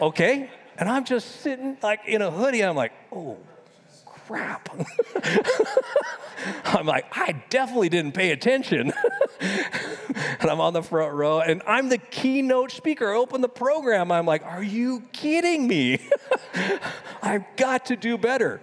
okay? 0.00 0.50
And 0.76 0.88
I'm 0.88 1.04
just 1.04 1.40
sitting 1.40 1.76
like 1.82 2.00
in 2.06 2.22
a 2.22 2.30
hoodie. 2.30 2.64
I'm 2.64 2.76
like, 2.76 2.92
oh, 3.12 3.38
crap. 4.26 4.68
I'm 6.64 6.86
like, 6.86 7.06
I 7.16 7.42
definitely 7.48 7.88
didn't 7.88 8.12
pay 8.12 8.32
attention. 8.32 8.92
and 9.40 10.50
I'm 10.50 10.60
on 10.60 10.72
the 10.72 10.82
front 10.82 11.14
row, 11.14 11.40
and 11.40 11.62
I'm 11.66 11.88
the 11.88 11.98
keynote 11.98 12.70
speaker. 12.70 13.12
I 13.12 13.16
open 13.16 13.40
the 13.40 13.48
program. 13.48 14.10
I'm 14.10 14.26
like, 14.26 14.44
are 14.44 14.62
you 14.62 15.02
kidding 15.12 15.66
me? 15.66 16.00
I've 17.22 17.44
got 17.56 17.86
to 17.86 17.96
do 17.96 18.18
better. 18.18 18.60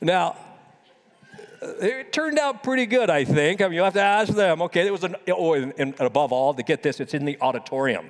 Now, 0.00 0.36
it 1.60 2.12
turned 2.12 2.38
out 2.38 2.62
pretty 2.62 2.86
good, 2.86 3.10
I 3.10 3.24
think. 3.24 3.60
I 3.60 3.64
mean, 3.66 3.74
you 3.74 3.82
have 3.82 3.94
to 3.94 4.02
ask 4.02 4.32
them. 4.32 4.62
Okay, 4.62 4.86
it 4.86 4.92
was 4.92 5.04
an, 5.04 5.16
oh, 5.28 5.54
and, 5.54 5.94
above 5.98 6.32
all, 6.32 6.54
to 6.54 6.62
get 6.62 6.82
this, 6.82 7.00
it's 7.00 7.14
in 7.14 7.24
the 7.24 7.38
auditorium. 7.40 8.06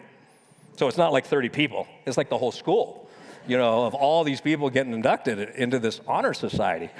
So 0.77 0.87
it's 0.87 0.99
not 0.99 1.13
like 1.13 1.27
30 1.27 1.49
people, 1.49 1.89
it's 2.07 2.17
like 2.17 2.29
the 2.29 2.39
whole 2.39 2.53
school 2.53 3.08
you 3.49 3.57
know, 3.57 3.85
of 3.85 3.95
all 3.95 4.23
these 4.23 4.41
people 4.41 4.71
getting 4.71 4.93
inducted 4.93 5.41
into 5.41 5.79
this 5.79 6.01
honor 6.07 6.35
society. 6.35 6.91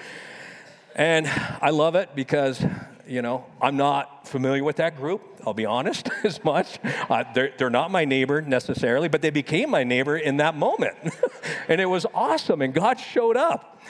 And 0.97 1.29
I 1.61 1.71
love 1.71 1.95
it 1.95 2.17
because, 2.17 2.65
you 3.07 3.23
know, 3.23 3.45
I'm 3.61 3.77
not 3.77 4.27
familiar 4.27 4.65
with 4.65 4.77
that 4.77 4.97
group, 4.97 5.23
I'll 5.47 5.55
be 5.55 5.67
honest, 5.67 6.09
as 6.25 6.43
much. 6.43 6.79
Uh, 7.09 7.25
they're, 7.35 7.53
they're 7.57 7.71
not 7.71 7.91
my 7.91 8.05
neighbor 8.05 8.41
necessarily, 8.41 9.09
but 9.09 9.23
they 9.23 9.31
became 9.31 9.71
my 9.71 9.85
neighbor 9.85 10.17
in 10.17 10.39
that 10.39 10.57
moment. 10.57 10.97
and 11.69 11.81
it 11.81 11.87
was 11.87 12.07
awesome, 12.15 12.63
and 12.63 12.73
God 12.75 12.99
showed 12.99 13.37
up. 13.37 13.81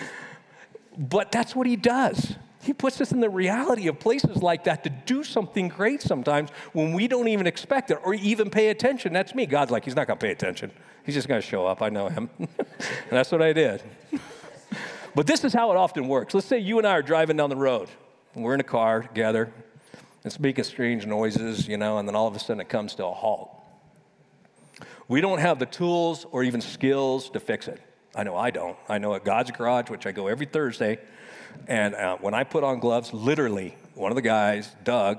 But 0.99 1.31
that's 1.31 1.55
what 1.55 1.67
He 1.67 1.77
does. 1.77 2.35
He 2.61 2.73
puts 2.73 3.01
us 3.01 3.13
in 3.13 3.21
the 3.21 3.31
reality 3.31 3.87
of 3.87 4.01
places 4.01 4.43
like 4.43 4.65
that 4.65 4.83
to 4.85 4.91
do 4.91 5.23
something 5.23 5.69
great 5.69 6.03
sometimes 6.03 6.51
when 6.73 6.93
we 6.93 7.07
don't 7.07 7.29
even 7.29 7.47
expect 7.47 7.91
it 7.91 7.99
or 8.05 8.15
even 8.15 8.51
pay 8.51 8.69
attention. 8.69 9.13
That's 9.13 9.35
me. 9.35 9.47
God's 9.47 9.71
like, 9.71 9.85
He's 9.85 9.95
not 9.95 10.07
going 10.07 10.19
to 10.19 10.27
pay 10.27 10.33
attention. 10.33 10.73
He's 11.05 11.15
just 11.15 11.29
going 11.29 11.41
to 11.41 11.47
show 11.47 11.67
up. 11.67 11.83
I 11.83 11.89
know 11.89 12.09
Him. 12.09 12.29
and 12.39 12.49
that's 13.11 13.31
what 13.31 13.43
I 13.43 13.53
did. 13.53 13.83
but 15.15 15.27
this 15.27 15.45
is 15.45 15.53
how 15.53 15.71
it 15.71 15.77
often 15.77 16.09
works. 16.09 16.35
Let's 16.35 16.47
say 16.47 16.59
you 16.59 16.79
and 16.79 16.87
I 16.87 16.93
are 16.93 17.03
driving 17.03 17.37
down 17.37 17.51
the 17.51 17.57
road, 17.57 17.89
we're 18.35 18.55
in 18.55 18.61
a 18.61 18.65
car 18.65 19.03
together, 19.03 19.53
and 20.25 20.41
making 20.41 20.65
strange 20.65 21.07
noises, 21.07 21.69
you 21.69 21.77
know, 21.77 21.99
and 21.99 22.09
then 22.09 22.17
all 22.17 22.27
of 22.27 22.35
a 22.35 22.39
sudden 22.39 22.61
it 22.61 22.69
comes 22.69 22.95
to 22.97 23.07
a 23.07 23.13
halt. 23.13 23.51
We 25.07 25.21
don't 25.21 25.39
have 25.39 25.59
the 25.59 25.67
tools 25.67 26.27
or 26.31 26.43
even 26.43 26.61
skills 26.61 27.31
to 27.31 27.41
fix 27.41 27.69
it. 27.69 27.81
I 28.15 28.25
know 28.25 28.37
I 28.37 28.51
don't. 28.51 28.77
I 28.89 28.99
know 28.99 29.15
at 29.15 29.25
God's 29.25 29.51
Garage, 29.51 29.91
which 29.91 30.07
I 30.07 30.13
go 30.13 30.27
every 30.27 30.47
Thursday, 30.47 30.99
and 31.67 31.95
uh, 31.95 32.17
when 32.19 32.35
I 32.35 32.45
put 32.45 32.65
on 32.65 32.79
gloves, 32.81 33.13
literally, 33.13 33.75
one 33.95 34.11
of 34.11 34.17
the 34.17 34.23
guys, 34.23 34.75
Doug, 34.85 35.19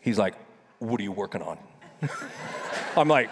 he's 0.00 0.18
like, 0.18 0.34
What 0.78 1.00
are 1.00 1.04
you 1.04 1.12
working 1.12 1.42
on? 1.42 1.58
I'm 2.96 3.08
like, 3.08 3.30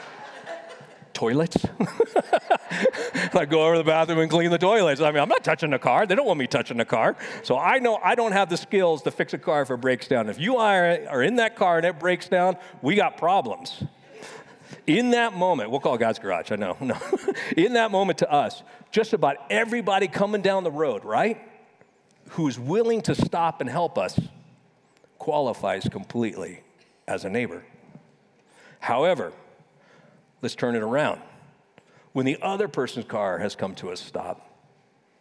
toilets. 1.15 1.57
I 3.35 3.47
go 3.47 3.65
over 3.65 3.75
to 3.75 3.79
the 3.79 3.85
bathroom 3.85 4.19
and 4.19 4.31
clean 4.31 4.51
the 4.51 4.59
toilets. 4.59 5.01
I 5.01 5.11
mean, 5.11 5.23
I'm 5.23 5.29
not 5.29 5.45
touching 5.45 5.71
the 5.71 5.79
car. 5.79 6.07
They 6.07 6.15
don't 6.15 6.27
want 6.27 6.39
me 6.39 6.47
touching 6.47 6.77
the 6.77 6.85
car. 6.85 7.17
So 7.43 7.57
I 7.57 7.79
know 7.79 7.99
I 8.03 8.15
don't 8.15 8.33
have 8.33 8.51
the 8.51 8.57
skills 8.57 9.03
to 9.03 9.11
fix 9.11 9.33
a 9.33 9.39
car 9.39 9.63
if 9.63 9.71
it 9.71 9.81
breaks 9.81 10.09
down. 10.09 10.29
If 10.29 10.39
you 10.39 10.57
are, 10.57 10.99
are 11.09 11.23
in 11.23 11.37
that 11.37 11.57
car 11.57 11.79
and 11.79 11.87
it 11.87 11.99
breaks 11.99 12.29
down, 12.29 12.57
we 12.83 12.95
got 12.97 13.17
problems. 13.17 13.85
In 14.87 15.11
that 15.11 15.35
moment, 15.35 15.71
we'll 15.71 15.81
call 15.81 15.97
God's 15.97 16.19
garage, 16.19 16.53
I 16.53 16.57
know. 16.57 16.77
No. 16.81 16.97
in 17.57 17.75
that 17.75 17.91
moment 17.91 18.19
to 18.19 18.31
us, 18.31 18.63
just 18.91 19.13
about 19.13 19.37
everybody 19.51 20.09
coming 20.09 20.43
down 20.43 20.65
the 20.65 20.71
road, 20.71 21.05
right? 21.05 21.41
Who's 22.31 22.59
willing 22.59 23.01
to 23.03 23.15
stop 23.15 23.61
and 23.61 23.71
help 23.71 23.97
us 23.97 24.19
qualifies 25.19 25.89
completely 25.89 26.61
as 27.09 27.25
a 27.25 27.31
neighbor. 27.31 27.65
However, 28.79 29.33
let's 30.43 30.55
turn 30.55 30.75
it 30.75 30.83
around. 30.83 31.21
When 32.13 32.27
the 32.27 32.39
other 32.43 32.69
person's 32.69 33.07
car 33.07 33.39
has 33.39 33.57
come 33.57 33.75
to 33.77 33.91
a 33.91 33.97
stop, 33.97 34.51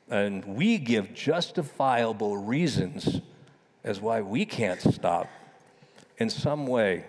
and 0.10 0.44
we 0.46 0.78
give 0.78 1.14
justifiable 1.14 2.38
reasons 2.38 3.22
as 3.84 4.02
why 4.02 4.22
we 4.22 4.46
can't 4.46 4.82
stop, 4.82 5.30
in 6.18 6.30
some 6.30 6.68
way, 6.68 7.06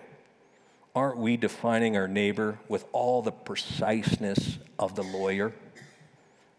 aren't 0.95 1.17
we 1.17 1.35
defining 1.35 1.97
our 1.97 2.07
neighbor 2.07 2.57
with 2.69 2.85
all 2.93 3.21
the 3.21 3.31
preciseness 3.31 4.57
of 4.79 4.95
the 4.95 5.03
lawyer 5.03 5.53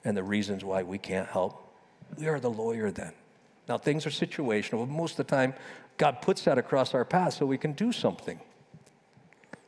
and 0.04 0.16
the 0.16 0.22
reasons 0.22 0.62
why 0.62 0.82
we 0.82 0.98
can't 0.98 1.26
help? 1.26 1.72
We 2.18 2.28
are 2.28 2.38
the 2.38 2.50
lawyer 2.50 2.90
then. 2.90 3.12
Now, 3.68 3.78
things 3.78 4.06
are 4.06 4.10
situational, 4.10 4.86
but 4.86 4.90
most 4.90 5.12
of 5.12 5.16
the 5.16 5.24
time, 5.24 5.54
God 5.96 6.20
puts 6.22 6.44
that 6.44 6.58
across 6.58 6.94
our 6.94 7.04
path 7.04 7.34
so 7.34 7.46
we 7.46 7.58
can 7.58 7.72
do 7.72 7.90
something. 7.90 8.38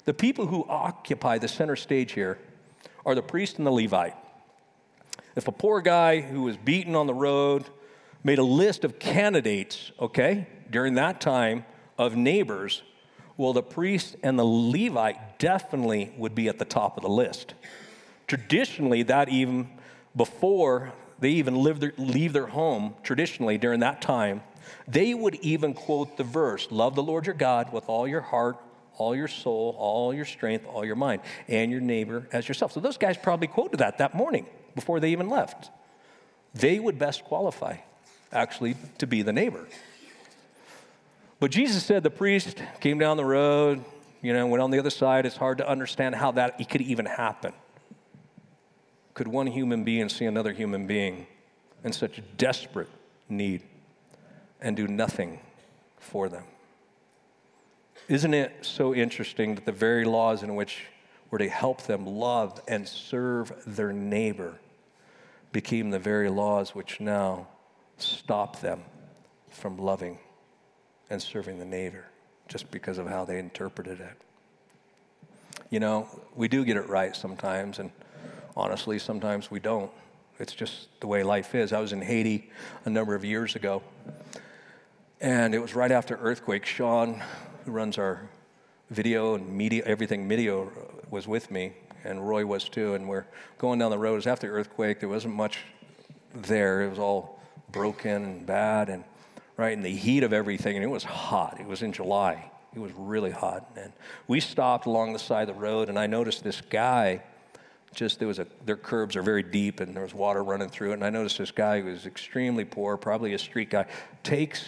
The 0.04 0.14
people 0.14 0.46
who 0.46 0.64
occupy 0.68 1.38
the 1.38 1.48
center 1.48 1.74
stage 1.74 2.12
here 2.12 2.38
are 3.04 3.14
the 3.14 3.22
priest 3.22 3.58
and 3.58 3.66
the 3.66 3.72
Levite. 3.72 4.14
If 5.34 5.48
a 5.48 5.52
poor 5.52 5.80
guy 5.80 6.20
who 6.20 6.42
was 6.42 6.56
beaten 6.56 6.94
on 6.94 7.06
the 7.06 7.14
road 7.14 7.64
made 8.22 8.38
a 8.38 8.44
list 8.44 8.84
of 8.84 8.98
candidates, 8.98 9.92
okay, 9.98 10.46
during 10.70 10.94
that 10.94 11.20
time 11.20 11.64
of 11.96 12.16
neighbors, 12.16 12.82
well, 13.38 13.52
the 13.52 13.62
priest 13.62 14.16
and 14.22 14.38
the 14.38 14.44
Levite 14.44 15.38
definitely 15.38 16.12
would 16.18 16.34
be 16.34 16.48
at 16.48 16.58
the 16.58 16.64
top 16.64 16.96
of 16.98 17.04
the 17.04 17.08
list. 17.08 17.54
Traditionally, 18.26 19.04
that 19.04 19.28
even 19.28 19.70
before 20.14 20.92
they 21.20 21.30
even 21.30 21.62
their, 21.78 21.92
leave 21.96 22.32
their 22.32 22.48
home, 22.48 22.94
traditionally 23.04 23.56
during 23.56 23.80
that 23.80 24.02
time, 24.02 24.42
they 24.88 25.14
would 25.14 25.36
even 25.36 25.72
quote 25.72 26.16
the 26.16 26.24
verse 26.24 26.66
Love 26.70 26.96
the 26.96 27.02
Lord 27.02 27.26
your 27.26 27.34
God 27.34 27.72
with 27.72 27.88
all 27.88 28.08
your 28.08 28.20
heart, 28.20 28.58
all 28.96 29.14
your 29.14 29.28
soul, 29.28 29.74
all 29.78 30.12
your 30.12 30.24
strength, 30.24 30.66
all 30.66 30.84
your 30.84 30.96
mind, 30.96 31.22
and 31.46 31.70
your 31.70 31.80
neighbor 31.80 32.28
as 32.32 32.48
yourself. 32.48 32.72
So 32.72 32.80
those 32.80 32.98
guys 32.98 33.16
probably 33.16 33.46
quoted 33.46 33.78
that 33.78 33.98
that 33.98 34.14
morning 34.14 34.46
before 34.74 34.98
they 34.98 35.12
even 35.12 35.30
left. 35.30 35.70
They 36.54 36.80
would 36.80 36.98
best 36.98 37.24
qualify, 37.24 37.76
actually, 38.32 38.74
to 38.98 39.06
be 39.06 39.22
the 39.22 39.32
neighbor. 39.32 39.68
But 41.40 41.50
Jesus 41.52 41.84
said 41.84 42.02
the 42.02 42.10
priest 42.10 42.62
came 42.80 42.98
down 42.98 43.16
the 43.16 43.24
road, 43.24 43.84
you 44.22 44.32
know, 44.32 44.46
went 44.46 44.62
on 44.62 44.70
the 44.70 44.78
other 44.78 44.90
side. 44.90 45.24
It's 45.24 45.36
hard 45.36 45.58
to 45.58 45.68
understand 45.68 46.16
how 46.16 46.32
that 46.32 46.68
could 46.68 46.82
even 46.82 47.06
happen. 47.06 47.52
Could 49.14 49.28
one 49.28 49.46
human 49.46 49.84
being 49.84 50.08
see 50.08 50.24
another 50.24 50.52
human 50.52 50.86
being 50.86 51.26
in 51.84 51.92
such 51.92 52.22
desperate 52.36 52.88
need 53.28 53.62
and 54.60 54.76
do 54.76 54.88
nothing 54.88 55.40
for 55.98 56.28
them? 56.28 56.44
Isn't 58.08 58.34
it 58.34 58.52
so 58.62 58.94
interesting 58.94 59.54
that 59.54 59.64
the 59.64 59.72
very 59.72 60.04
laws 60.04 60.42
in 60.42 60.56
which 60.56 60.86
were 61.30 61.38
to 61.38 61.48
help 61.48 61.82
them 61.82 62.06
love 62.06 62.60
and 62.66 62.88
serve 62.88 63.52
their 63.66 63.92
neighbor 63.92 64.58
became 65.52 65.90
the 65.90 65.98
very 65.98 66.30
laws 66.30 66.74
which 66.74 67.00
now 67.00 67.46
stop 67.98 68.60
them 68.60 68.82
from 69.50 69.76
loving 69.78 70.18
and 71.10 71.20
serving 71.22 71.58
the 71.58 71.64
neighbor 71.64 72.04
just 72.48 72.70
because 72.70 72.98
of 72.98 73.06
how 73.06 73.24
they 73.24 73.38
interpreted 73.38 74.00
it? 74.00 74.16
You 75.70 75.80
know, 75.80 76.08
we 76.34 76.48
do 76.48 76.64
get 76.64 76.76
it 76.76 76.88
right 76.88 77.14
sometimes, 77.14 77.78
and 77.78 77.90
honestly, 78.56 78.98
sometimes 78.98 79.50
we 79.50 79.60
don't. 79.60 79.90
It's 80.38 80.54
just 80.54 80.88
the 81.00 81.06
way 81.06 81.22
life 81.22 81.54
is. 81.54 81.72
I 81.72 81.80
was 81.80 81.92
in 81.92 82.00
Haiti 82.00 82.50
a 82.84 82.90
number 82.90 83.14
of 83.14 83.24
years 83.24 83.56
ago, 83.56 83.82
and 85.20 85.54
it 85.54 85.58
was 85.58 85.74
right 85.74 85.90
after 85.90 86.16
earthquake. 86.16 86.64
Sean 86.64 87.20
who 87.64 87.72
runs 87.72 87.98
our 87.98 88.28
video 88.90 89.34
and 89.34 89.48
media, 89.52 89.82
everything 89.84 90.28
video 90.28 90.70
was 91.10 91.26
with 91.26 91.50
me, 91.50 91.72
and 92.04 92.26
Roy 92.26 92.46
was 92.46 92.68
too. 92.68 92.94
And 92.94 93.08
we're 93.08 93.26
going 93.58 93.78
down 93.78 93.90
the 93.90 93.98
road. 93.98 94.12
It 94.12 94.16
was 94.16 94.26
after 94.26 94.50
earthquake. 94.56 95.00
There 95.00 95.08
wasn't 95.08 95.34
much 95.34 95.58
there. 96.34 96.82
It 96.82 96.90
was 96.90 96.98
all 96.98 97.40
broken 97.72 98.24
and 98.24 98.46
bad, 98.46 98.88
and 98.88 99.04
right 99.58 99.72
in 99.72 99.82
the 99.82 99.90
heat 99.90 100.22
of 100.22 100.32
everything. 100.32 100.76
And 100.76 100.84
it 100.84 100.88
was 100.88 101.04
hot. 101.04 101.58
It 101.60 101.66
was 101.66 101.82
in 101.82 101.92
July. 101.92 102.50
It 102.74 102.78
was 102.78 102.92
really 102.96 103.32
hot. 103.32 103.70
And 103.76 103.92
we 104.26 104.40
stopped 104.40 104.86
along 104.86 105.12
the 105.12 105.18
side 105.18 105.50
of 105.50 105.56
the 105.56 105.60
road, 105.60 105.90
and 105.90 105.98
I 105.98 106.06
noticed 106.06 106.42
this 106.42 106.62
guy. 106.62 107.22
Just 107.94 108.18
there 108.18 108.28
was 108.28 108.38
a 108.38 108.46
their 108.66 108.76
curbs 108.76 109.16
are 109.16 109.22
very 109.22 109.42
deep, 109.42 109.80
and 109.80 109.94
there 109.94 110.02
was 110.02 110.14
water 110.14 110.44
running 110.44 110.68
through 110.68 110.90
it. 110.90 110.94
And 110.94 111.04
I 111.04 111.10
noticed 111.10 111.38
this 111.38 111.50
guy 111.50 111.80
who 111.80 111.90
was 111.90 112.06
extremely 112.06 112.64
poor, 112.64 112.96
probably 112.96 113.34
a 113.34 113.38
street 113.38 113.70
guy, 113.70 113.86
takes 114.22 114.62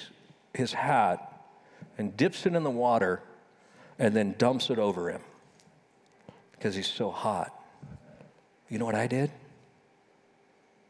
his 0.54 0.72
hat 0.72 1.26
and 1.98 2.16
dips 2.16 2.46
it 2.46 2.54
in 2.54 2.64
the 2.64 2.70
water 2.70 3.22
and 3.98 4.16
then 4.16 4.34
dumps 4.38 4.70
it 4.70 4.78
over 4.78 5.10
him 5.10 5.20
because 6.52 6.74
he's 6.74 6.88
so 6.88 7.10
hot. 7.10 7.54
You 8.70 8.78
know 8.78 8.86
what 8.86 8.94
I 8.94 9.06
did? 9.06 9.30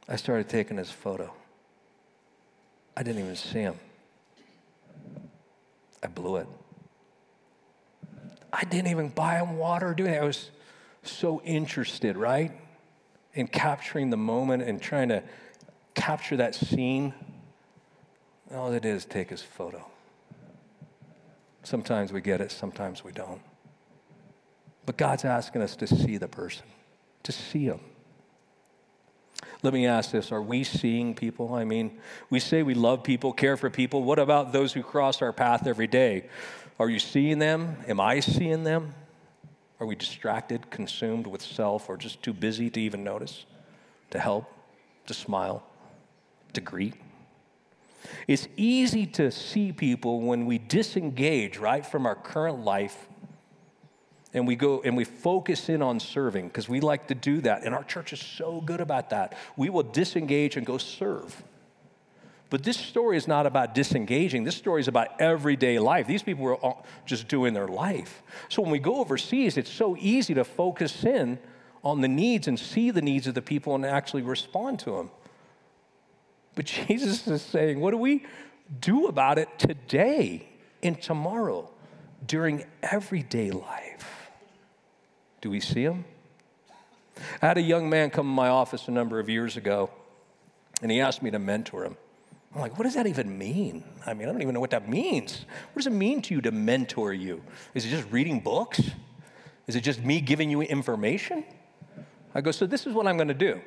I 0.09 0.17
started 0.17 0.49
taking 0.49 0.77
his 0.77 0.91
photo. 0.91 1.35
I 2.97 3.03
didn't 3.03 3.23
even 3.23 3.37
see 3.37 3.61
him. 3.61 3.75
I 6.03 6.09
blew 6.09 6.37
it. 6.37 6.47
I 8.53 8.65
didn't 8.65 8.89
even 8.91 9.09
buy 9.11 9.37
him 9.39 9.59
water 9.59 9.89
or 9.89 9.95
do 9.95 10.05
anything. 10.05 10.23
I 10.23 10.27
was 10.27 10.51
so 11.03 11.41
interested, 11.43 12.17
right? 12.17 12.53
In 13.35 13.47
capturing 13.47 14.11
the 14.11 14.17
moment 14.17 14.63
and 14.63 14.81
trying 14.81 15.09
to 15.11 15.23
capture 15.95 16.37
that 16.39 16.55
scene. 16.55 17.15
All 18.53 18.73
it 18.73 18.85
is 18.85 19.05
take 19.05 19.31
his 19.31 19.43
photo. 19.43 19.87
Sometimes 21.63 22.13
we 22.13 22.21
get 22.21 22.41
it, 22.41 22.51
sometimes 22.51 23.05
we 23.05 23.13
don't. 23.13 23.41
But 24.87 24.97
God's 24.97 25.25
asking 25.25 25.63
us 25.63 25.77
to 25.77 25.87
see 25.87 26.17
the 26.17 26.27
person, 26.27 26.65
to 27.23 27.33
see 27.33 27.69
them. 27.69 27.81
Let 29.63 29.75
me 29.75 29.87
ask 29.87 30.11
this 30.11 30.33
Are 30.33 30.43
we 30.43 30.65
seeing 30.65 31.15
people? 31.15 31.55
I 31.55 31.65
mean, 31.65 31.99
we 32.31 32.41
say 32.41 32.63
we 32.63 32.75
love 32.75 33.03
people, 33.03 33.33
care 33.33 33.57
for 33.57 33.71
people. 33.71 34.03
What 34.03 34.19
about 34.19 34.53
those 34.53 34.73
who 34.73 34.83
cross 34.83 35.21
our 35.23 35.33
path 35.33 35.67
every 35.67 35.87
day? 35.87 36.29
Are 36.79 36.89
you 36.89 36.99
seeing 36.99 37.39
them? 37.39 37.77
Am 37.87 38.01
I 38.01 38.21
seeing 38.21 38.65
them? 38.65 38.95
Are 39.81 39.87
we 39.87 39.95
distracted, 39.95 40.71
consumed 40.71 41.27
with 41.27 41.43
self, 41.43 41.89
or 41.89 41.97
just 41.97 42.23
too 42.23 42.33
busy 42.33 42.71
to 42.71 42.81
even 42.81 43.05
notice, 43.05 43.45
to 44.11 44.19
help, 44.19 44.45
to 45.07 45.15
smile, 45.15 45.63
to 46.53 46.61
greet? 46.61 46.95
It's 48.27 48.49
easy 48.57 49.07
to 49.07 49.31
see 49.31 49.73
people 49.73 50.21
when 50.21 50.47
we 50.47 50.59
disengage, 50.59 51.59
right, 51.59 51.85
from 51.85 52.07
our 52.07 52.15
current 52.15 52.65
life 52.65 53.09
and 54.33 54.47
we 54.47 54.55
go 54.55 54.81
and 54.83 54.97
we 54.97 55.05
focus 55.05 55.69
in 55.69 55.83
on 55.83 55.99
serving 55.99 56.49
because 56.49 56.69
we 56.69 56.81
like 56.81 57.09
to 57.09 57.15
do 57.15 57.41
that. 57.41 57.65
And 57.65 57.75
our 57.75 57.85
church 57.85 58.13
is 58.13 58.21
so 58.21 58.61
good 58.61 58.81
about 58.81 59.11
that. 59.11 59.37
We 59.57 59.71
will 59.71 59.83
disengage 59.83 60.57
and 60.57 60.65
go 60.65 60.79
serve. 60.79 61.43
But 62.49 62.65
this 62.65 62.77
story 62.77 63.17
is 63.17 63.29
not 63.29 63.47
about 63.47 63.75
disengaging. 63.75 64.43
This 64.43 64.57
story 64.57 64.81
is 64.81 64.89
about 64.89 65.21
everyday 65.21 65.79
life. 65.79 66.09
These 66.09 66.25
people 66.25 66.45
were 66.45 66.59
just 67.07 67.29
doing 67.29 67.55
their 67.55 67.69
life. 67.69 68.23
So 68.49 68.61
when 68.61 68.73
we 68.73 68.81
go 68.81 68.97
overseas, 68.97 69.57
it's 69.57 69.71
so 69.71 69.97
easy 69.99 70.35
to 70.35 70.45
focus 70.45 71.05
in 71.05 71.39
on 71.85 72.01
the 72.01 72.09
needs 72.09 72.49
and 72.49 72.59
see 72.59 72.91
the 72.91 73.03
needs 73.03 73.29
of 73.29 73.35
the 73.35 73.43
people 73.43 73.75
and 73.77 73.87
actually 73.87 74.23
respond 74.23 74.81
to 74.81 74.97
them. 74.97 75.11
But 76.57 76.65
Jesus 76.89 77.27
is 77.29 77.43
saying, 77.43 77.81
what 77.81 77.93
do 77.93 77.97
we 77.97 78.27
do 78.81 79.07
about 79.07 79.39
it 79.39 79.49
today 79.59 80.49
and 80.83 81.01
tomorrow 81.01 81.71
during 82.27 82.65
everyday 82.83 83.53
life? 83.53 84.20
Do 85.41 85.51
we 85.51 85.61
see 85.61 85.83
him? 85.83 86.05
I 87.43 87.47
had 87.47 87.59
a 87.59 87.63
young 87.63 87.89
man 87.89 88.11
come 88.11 88.27
in 88.27 88.35
my 88.35 88.49
office 88.49 88.89
a 88.89 88.91
number 88.91 89.19
of 89.19 89.29
years 89.29 89.57
ago, 89.57 89.91
and 90.83 90.91
he 90.91 91.01
asked 91.01 91.23
me 91.23 91.31
to 91.31 91.39
mentor 91.39 91.85
him. 91.85 91.97
I'm 92.55 92.61
like, 92.61 92.77
what 92.77 92.85
does 92.85 92.95
that 92.95 93.07
even 93.07 93.39
mean? 93.39 93.85
I 94.07 94.15
mean, 94.15 94.29
I 94.29 94.33
don't 94.33 94.43
even 94.43 94.55
know 94.55 94.61
what 94.61 94.71
that 94.71 94.89
means. 94.89 95.45
What 95.73 95.77
does 95.77 95.87
it 95.87 95.97
mean 95.97 96.21
to 96.23 96.35
you 96.35 96.41
to 96.41 96.51
mentor 96.51 97.13
you? 97.13 97.43
Is 97.75 97.87
it 97.87 97.91
just 97.91 98.11
reading 98.11 98.41
books? 98.41 98.81
Is 99.67 99.77
it 99.77 99.83
just 99.83 100.03
me 100.03 100.21
giving 100.21 100.51
you 100.51 100.63
information? 100.63 101.45
I 102.35 102.41
go, 102.41 102.51
so 102.51 102.67
this 102.67 102.87
is 102.87 102.95
what 102.95 103.07
I'm 103.07 103.17
going 103.17 103.29
to 103.29 103.35
do. 103.35 103.61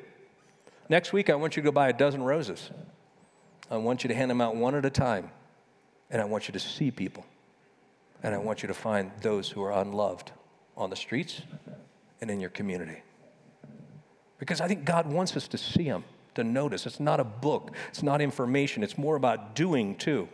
Next 0.88 1.14
week, 1.14 1.30
I 1.30 1.34
want 1.34 1.56
you 1.56 1.62
to 1.62 1.66
go 1.66 1.72
buy 1.72 1.88
a 1.88 1.94
dozen 1.94 2.22
roses. 2.22 2.70
I 3.70 3.78
want 3.78 4.04
you 4.04 4.08
to 4.08 4.14
hand 4.14 4.30
them 4.30 4.42
out 4.42 4.54
one 4.54 4.74
at 4.74 4.84
a 4.84 4.90
time. 4.90 5.30
And 6.10 6.20
I 6.20 6.26
want 6.26 6.46
you 6.46 6.52
to 6.52 6.60
see 6.60 6.90
people. 6.90 7.24
And 8.22 8.34
I 8.34 8.38
want 8.38 8.62
you 8.62 8.66
to 8.66 8.74
find 8.74 9.10
those 9.22 9.48
who 9.48 9.62
are 9.62 9.72
unloved 9.72 10.30
on 10.76 10.90
the 10.90 10.96
streets 10.96 11.42
and 12.20 12.30
in 12.30 12.40
your 12.40 12.50
community. 12.50 13.02
Because 14.38 14.60
I 14.60 14.68
think 14.68 14.84
God 14.84 15.06
wants 15.06 15.36
us 15.36 15.48
to 15.48 15.58
see 15.58 15.84
Him, 15.84 16.04
to 16.34 16.44
notice. 16.44 16.86
It's 16.86 17.00
not 17.00 17.20
a 17.20 17.24
book, 17.24 17.72
it's 17.88 18.02
not 18.02 18.20
information, 18.20 18.82
it's 18.82 18.98
more 18.98 19.16
about 19.16 19.54
doing 19.54 19.96
too. 19.96 20.28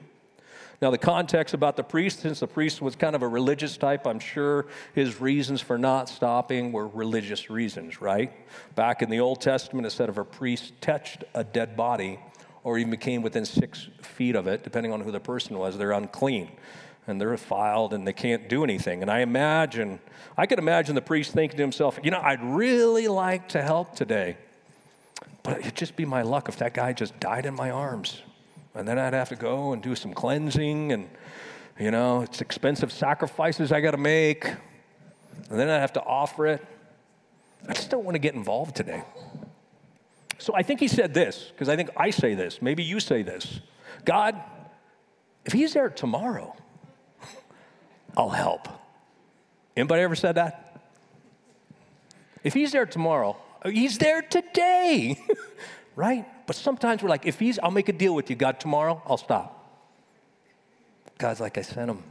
Now, 0.83 0.90
the 0.90 0.98
context 0.98 1.53
about 1.53 1.76
the 1.76 1.85
priest, 1.85 2.20
since 2.20 2.40
the 2.40 2.46
priest 2.46 2.81
was 2.81 2.96
kind 2.96 3.14
of 3.14 3.20
a 3.20 3.29
religious 3.29 3.76
type, 3.76 4.07
I'm 4.07 4.18
sure 4.18 4.66
his 4.94 5.20
reasons 5.20 5.61
for 5.61 5.76
not 5.76 6.09
stopping 6.09 6.72
were 6.72 6.88
religious 6.88 7.50
reasons, 7.50 8.00
right? 8.00 8.33
Back 8.76 9.03
in 9.03 9.11
the 9.11 9.20
Old 9.20 9.42
Testament, 9.42 9.92
said 9.92 10.09
if 10.09 10.16
a 10.16 10.24
priest 10.24 10.72
touched 10.81 11.22
a 11.35 11.44
dead 11.44 11.76
body 11.76 12.18
or 12.64 12.79
even 12.79 12.96
came 12.96 13.20
within 13.20 13.44
six 13.44 13.88
feet 14.00 14.35
of 14.35 14.46
it, 14.46 14.64
depending 14.64 14.90
on 14.90 15.03
who 15.03 15.11
the 15.11 15.20
person 15.20 15.59
was, 15.59 15.76
they're 15.76 15.92
unclean 15.92 16.50
and 17.10 17.20
they're 17.20 17.36
filed 17.36 17.92
and 17.92 18.06
they 18.06 18.12
can't 18.12 18.48
do 18.48 18.64
anything. 18.64 19.02
And 19.02 19.10
I 19.10 19.20
imagine, 19.20 19.98
I 20.36 20.46
could 20.46 20.58
imagine 20.58 20.94
the 20.94 21.02
priest 21.02 21.32
thinking 21.32 21.56
to 21.56 21.62
himself, 21.62 21.98
you 22.02 22.10
know, 22.10 22.20
I'd 22.20 22.42
really 22.42 23.08
like 23.08 23.48
to 23.50 23.62
help 23.62 23.94
today, 23.94 24.36
but 25.42 25.58
it'd 25.58 25.74
just 25.74 25.96
be 25.96 26.04
my 26.04 26.22
luck 26.22 26.48
if 26.48 26.56
that 26.58 26.74
guy 26.74 26.92
just 26.92 27.18
died 27.20 27.46
in 27.46 27.54
my 27.54 27.70
arms. 27.70 28.22
And 28.74 28.86
then 28.86 28.98
I'd 28.98 29.14
have 29.14 29.28
to 29.30 29.36
go 29.36 29.72
and 29.72 29.82
do 29.82 29.96
some 29.96 30.14
cleansing, 30.14 30.92
and, 30.92 31.08
you 31.78 31.90
know, 31.90 32.22
it's 32.22 32.40
expensive 32.40 32.92
sacrifices 32.92 33.72
I 33.72 33.80
got 33.80 33.90
to 33.90 33.96
make. 33.96 34.46
And 34.46 35.58
then 35.58 35.68
I'd 35.68 35.80
have 35.80 35.94
to 35.94 36.02
offer 36.02 36.46
it. 36.46 36.64
I 37.68 37.72
just 37.72 37.90
don't 37.90 38.04
want 38.04 38.14
to 38.14 38.20
get 38.20 38.34
involved 38.34 38.76
today. 38.76 39.02
So 40.38 40.54
I 40.54 40.62
think 40.62 40.80
he 40.80 40.88
said 40.88 41.12
this, 41.12 41.50
because 41.52 41.68
I 41.68 41.76
think 41.76 41.90
I 41.96 42.10
say 42.10 42.34
this. 42.34 42.62
Maybe 42.62 42.82
you 42.82 43.00
say 43.00 43.22
this 43.22 43.60
God, 44.04 44.40
if 45.44 45.52
he's 45.52 45.72
there 45.72 45.90
tomorrow, 45.90 46.54
I'll 48.16 48.30
help. 48.30 48.68
Anybody 49.76 50.02
ever 50.02 50.14
said 50.14 50.34
that? 50.34 50.82
If 52.42 52.54
he's 52.54 52.72
there 52.72 52.86
tomorrow, 52.86 53.36
he's 53.64 53.98
there 53.98 54.22
today, 54.22 55.18
right? 55.96 56.26
But 56.46 56.56
sometimes 56.56 57.02
we're 57.02 57.08
like, 57.08 57.26
if 57.26 57.38
he's, 57.38 57.58
I'll 57.58 57.70
make 57.70 57.88
a 57.88 57.92
deal 57.92 58.14
with 58.14 58.30
you, 58.30 58.36
God, 58.36 58.60
tomorrow, 58.60 59.02
I'll 59.06 59.16
stop. 59.16 59.56
God's 61.18 61.40
like, 61.40 61.58
I 61.58 61.62
sent 61.62 61.90
him. 61.90 62.02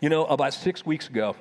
You 0.00 0.08
know, 0.08 0.24
about 0.26 0.52
six 0.52 0.84
weeks 0.84 1.08
ago, 1.08 1.36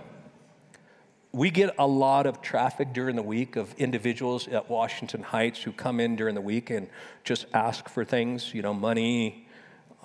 we 1.32 1.50
get 1.50 1.74
a 1.80 1.88
lot 1.88 2.28
of 2.28 2.42
traffic 2.42 2.94
during 2.94 3.16
the 3.16 3.24
week 3.24 3.56
of 3.56 3.74
individuals 3.80 4.48
at 4.48 4.70
Washington 4.70 5.24
Heights 5.24 5.64
who 5.64 5.72
come 5.72 6.00
in 6.00 6.16
during 6.16 6.36
the 6.36 6.42
week 6.42 6.70
and 6.70 6.88
just 7.24 7.48
ask 7.56 7.90
for 7.90 8.06
things, 8.06 8.54
you 8.54 8.62
know, 8.62 8.74
money, 8.74 9.48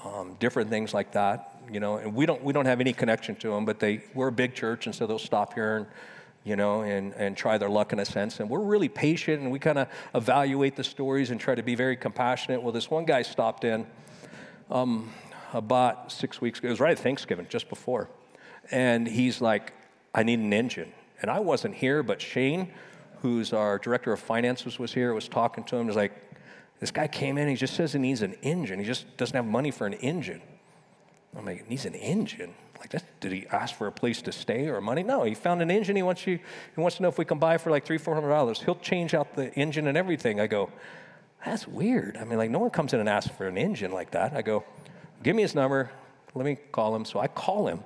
um, 0.02 0.36
different 0.40 0.70
things 0.70 0.94
like 0.94 1.12
that, 1.12 1.57
you 1.70 1.80
know. 1.80 1.96
And 1.96 2.14
we 2.14 2.26
don't 2.26 2.42
we 2.42 2.52
don't 2.52 2.66
have 2.66 2.80
any 2.80 2.92
connection 2.92 3.36
to 3.36 3.48
them, 3.50 3.64
but 3.64 3.80
they 3.80 4.02
we're 4.14 4.28
a 4.28 4.32
big 4.32 4.54
church, 4.54 4.86
and 4.86 4.94
so 4.94 5.06
they'll 5.06 5.18
stop 5.18 5.54
here 5.54 5.76
and 5.76 5.86
you 6.48 6.56
know, 6.56 6.80
and, 6.80 7.12
and 7.14 7.36
try 7.36 7.58
their 7.58 7.68
luck 7.68 7.92
in 7.92 7.98
a 7.98 8.04
sense. 8.06 8.40
And 8.40 8.48
we're 8.48 8.60
really 8.60 8.88
patient 8.88 9.42
and 9.42 9.52
we 9.52 9.58
kind 9.58 9.78
of 9.78 9.88
evaluate 10.14 10.76
the 10.76 10.84
stories 10.84 11.30
and 11.30 11.38
try 11.38 11.54
to 11.54 11.62
be 11.62 11.74
very 11.74 11.94
compassionate. 11.94 12.62
Well, 12.62 12.72
this 12.72 12.90
one 12.90 13.04
guy 13.04 13.20
stopped 13.20 13.64
in 13.64 13.86
um, 14.70 15.12
about 15.52 16.10
six 16.10 16.40
weeks 16.40 16.58
ago. 16.58 16.68
It 16.68 16.70
was 16.70 16.80
right 16.80 16.92
at 16.92 16.98
Thanksgiving, 16.98 17.46
just 17.50 17.68
before. 17.68 18.08
And 18.70 19.06
he's 19.06 19.42
like, 19.42 19.74
I 20.14 20.22
need 20.22 20.38
an 20.38 20.54
engine. 20.54 20.92
And 21.20 21.30
I 21.30 21.40
wasn't 21.40 21.74
here, 21.74 22.02
but 22.02 22.20
Shane, 22.20 22.72
who's 23.20 23.52
our 23.52 23.78
director 23.78 24.12
of 24.12 24.20
finances, 24.20 24.78
was 24.78 24.94
here, 24.94 25.12
was 25.12 25.28
talking 25.28 25.64
to 25.64 25.76
him. 25.76 25.86
He's 25.86 25.96
like, 25.96 26.12
this 26.80 26.90
guy 26.90 27.08
came 27.08 27.36
in, 27.36 27.48
he 27.48 27.56
just 27.56 27.74
says 27.74 27.92
he 27.92 27.98
needs 27.98 28.22
an 28.22 28.34
engine. 28.40 28.78
He 28.78 28.86
just 28.86 29.16
doesn't 29.16 29.36
have 29.36 29.44
money 29.44 29.70
for 29.70 29.86
an 29.86 29.94
engine. 29.94 30.40
I'm 31.38 31.46
like, 31.46 31.64
an 31.70 31.94
engine? 31.94 32.52
Like, 32.80 32.90
that, 32.90 33.04
did 33.20 33.32
he 33.32 33.46
ask 33.50 33.74
for 33.74 33.86
a 33.86 33.92
place 33.92 34.20
to 34.22 34.32
stay 34.32 34.68
or 34.68 34.80
money? 34.80 35.02
No, 35.02 35.22
he 35.22 35.34
found 35.34 35.62
an 35.62 35.70
engine. 35.70 35.96
He 35.96 36.02
wants 36.02 36.26
you. 36.26 36.38
He 36.74 36.80
wants 36.80 36.96
to 36.96 37.02
know 37.02 37.08
if 37.08 37.18
we 37.18 37.24
can 37.24 37.38
buy 37.38 37.58
for 37.58 37.70
like 37.70 37.86
three, 37.86 37.98
four 37.98 38.14
hundred 38.14 38.30
dollars. 38.30 38.60
He'll 38.60 38.74
change 38.76 39.14
out 39.14 39.34
the 39.34 39.54
engine 39.54 39.86
and 39.86 39.96
everything. 39.96 40.40
I 40.40 40.48
go, 40.48 40.70
that's 41.44 41.66
weird. 41.66 42.16
I 42.16 42.24
mean, 42.24 42.38
like, 42.38 42.50
no 42.50 42.58
one 42.58 42.70
comes 42.70 42.92
in 42.92 43.00
and 43.00 43.08
asks 43.08 43.34
for 43.36 43.46
an 43.46 43.56
engine 43.56 43.92
like 43.92 44.10
that. 44.12 44.32
I 44.34 44.42
go, 44.42 44.64
give 45.22 45.36
me 45.36 45.42
his 45.42 45.54
number. 45.54 45.90
Let 46.34 46.44
me 46.44 46.58
call 46.72 46.94
him. 46.94 47.04
So 47.04 47.20
I 47.20 47.28
call 47.28 47.68
him. 47.68 47.84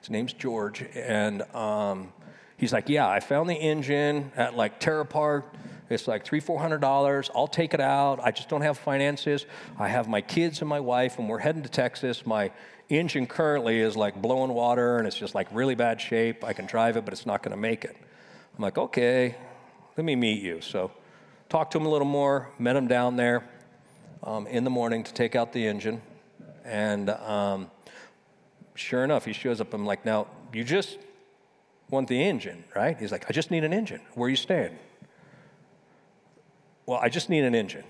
His 0.00 0.10
name's 0.10 0.32
George, 0.32 0.84
and 0.96 1.42
um, 1.54 2.12
he's 2.56 2.72
like, 2.72 2.88
yeah, 2.88 3.08
I 3.08 3.20
found 3.20 3.48
the 3.48 3.54
engine 3.54 4.32
at 4.36 4.56
like 4.56 4.80
Tear-A-Part. 4.80 5.44
It's 5.92 6.08
like 6.08 6.24
three, 6.24 6.40
four 6.40 6.58
hundred 6.58 6.80
dollars. 6.80 7.30
I'll 7.34 7.46
take 7.46 7.74
it 7.74 7.80
out. 7.80 8.20
I 8.22 8.30
just 8.30 8.48
don't 8.48 8.62
have 8.62 8.78
finances. 8.78 9.46
I 9.78 9.88
have 9.88 10.08
my 10.08 10.20
kids 10.20 10.60
and 10.60 10.68
my 10.68 10.80
wife, 10.80 11.18
and 11.18 11.28
we're 11.28 11.38
heading 11.38 11.62
to 11.62 11.68
Texas. 11.68 12.26
My 12.26 12.50
engine 12.88 13.26
currently 13.26 13.80
is 13.80 13.96
like 13.96 14.20
blowing 14.20 14.52
water 14.52 14.98
and 14.98 15.06
it's 15.06 15.16
just 15.16 15.34
like 15.34 15.48
really 15.52 15.74
bad 15.74 16.00
shape. 16.00 16.44
I 16.44 16.52
can 16.52 16.66
drive 16.66 16.96
it, 16.96 17.04
but 17.04 17.12
it's 17.14 17.26
not 17.26 17.42
going 17.42 17.52
to 17.52 17.60
make 17.60 17.84
it. 17.84 17.96
I'm 18.56 18.62
like, 18.62 18.76
okay, 18.76 19.34
let 19.96 20.04
me 20.04 20.14
meet 20.14 20.42
you. 20.42 20.60
So, 20.60 20.90
talked 21.48 21.72
to 21.72 21.78
him 21.78 21.86
a 21.86 21.88
little 21.88 22.06
more, 22.06 22.50
met 22.58 22.76
him 22.76 22.88
down 22.88 23.16
there 23.16 23.48
um, 24.22 24.46
in 24.46 24.64
the 24.64 24.70
morning 24.70 25.04
to 25.04 25.12
take 25.12 25.36
out 25.36 25.52
the 25.52 25.66
engine. 25.66 26.02
And 26.64 27.10
um, 27.10 27.70
sure 28.74 29.04
enough, 29.04 29.24
he 29.24 29.32
shows 29.32 29.60
up. 29.60 29.74
I'm 29.74 29.86
like, 29.86 30.04
now, 30.04 30.28
you 30.52 30.64
just 30.64 30.98
want 31.90 32.08
the 32.08 32.22
engine, 32.22 32.64
right? 32.74 32.96
He's 32.98 33.12
like, 33.12 33.26
I 33.28 33.32
just 33.32 33.50
need 33.50 33.64
an 33.64 33.72
engine. 33.72 34.00
Where 34.14 34.26
are 34.26 34.30
you 34.30 34.36
staying? 34.36 34.78
Well, 36.86 36.98
I 37.00 37.08
just 37.08 37.30
need 37.30 37.44
an 37.44 37.54
engine. 37.54 37.84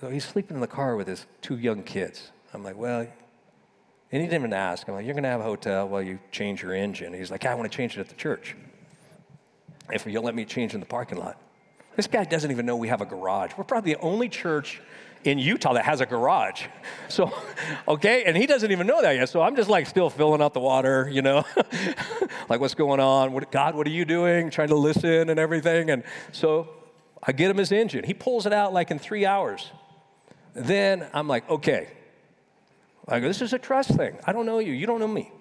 So 0.00 0.10
he's 0.10 0.24
sleeping 0.24 0.56
in 0.56 0.60
the 0.60 0.66
car 0.66 0.96
with 0.96 1.08
his 1.08 1.26
two 1.42 1.56
young 1.56 1.82
kids. 1.82 2.30
I'm 2.54 2.62
like, 2.62 2.76
well, 2.76 3.00
and 3.00 4.22
he 4.22 4.26
didn't 4.26 4.40
even 4.40 4.52
ask. 4.52 4.88
I'm 4.88 4.94
like, 4.94 5.04
you're 5.04 5.14
going 5.14 5.24
to 5.24 5.28
have 5.28 5.40
a 5.40 5.44
hotel 5.44 5.88
while 5.88 6.02
you 6.02 6.18
change 6.32 6.62
your 6.62 6.72
engine. 6.72 7.12
He's 7.12 7.30
like, 7.30 7.44
I 7.44 7.54
want 7.54 7.70
to 7.70 7.76
change 7.76 7.96
it 7.96 8.00
at 8.00 8.08
the 8.08 8.14
church. 8.14 8.56
If 9.92 10.06
you'll 10.06 10.22
let 10.22 10.34
me 10.34 10.44
change 10.44 10.74
in 10.74 10.80
the 10.80 10.86
parking 10.86 11.18
lot. 11.18 11.38
This 11.96 12.06
guy 12.06 12.24
doesn't 12.24 12.50
even 12.50 12.64
know 12.64 12.76
we 12.76 12.88
have 12.88 13.00
a 13.00 13.06
garage. 13.06 13.52
We're 13.56 13.64
probably 13.64 13.94
the 13.94 14.00
only 14.00 14.28
church 14.28 14.80
in 15.24 15.38
Utah 15.38 15.72
that 15.74 15.84
has 15.84 16.00
a 16.00 16.06
garage. 16.06 16.66
So, 17.10 17.32
okay, 17.88 18.24
and 18.24 18.36
he 18.36 18.44
doesn't 18.44 18.70
even 18.70 18.86
know 18.86 19.00
that 19.00 19.12
yet. 19.12 19.30
So 19.30 19.40
I'm 19.40 19.56
just 19.56 19.70
like 19.70 19.86
still 19.86 20.10
filling 20.10 20.42
out 20.42 20.52
the 20.52 20.60
water, 20.60 21.08
you 21.10 21.22
know, 21.22 21.42
like 22.50 22.60
what's 22.60 22.74
going 22.74 23.00
on? 23.00 23.32
What, 23.32 23.50
God, 23.50 23.74
what 23.74 23.86
are 23.86 23.90
you 23.90 24.04
doing? 24.04 24.50
Trying 24.50 24.68
to 24.68 24.74
listen 24.74 25.30
and 25.30 25.40
everything. 25.40 25.88
And 25.88 26.04
so 26.32 26.68
I 27.22 27.32
get 27.32 27.50
him 27.50 27.56
his 27.56 27.72
engine. 27.72 28.04
He 28.04 28.14
pulls 28.14 28.46
it 28.46 28.52
out 28.52 28.72
like 28.72 28.90
in 28.90 28.98
three 28.98 29.26
hours. 29.26 29.70
Then 30.54 31.06
I'm 31.12 31.28
like, 31.28 31.48
okay, 31.48 31.88
I 33.06 33.20
go, 33.20 33.28
this 33.28 33.42
is 33.42 33.52
a 33.52 33.58
trust 33.58 33.90
thing. 33.90 34.18
I 34.26 34.32
don't 34.32 34.46
know 34.46 34.58
you. 34.58 34.72
You 34.72 34.86
don't 34.86 35.00
know 35.00 35.08
me. 35.08 35.32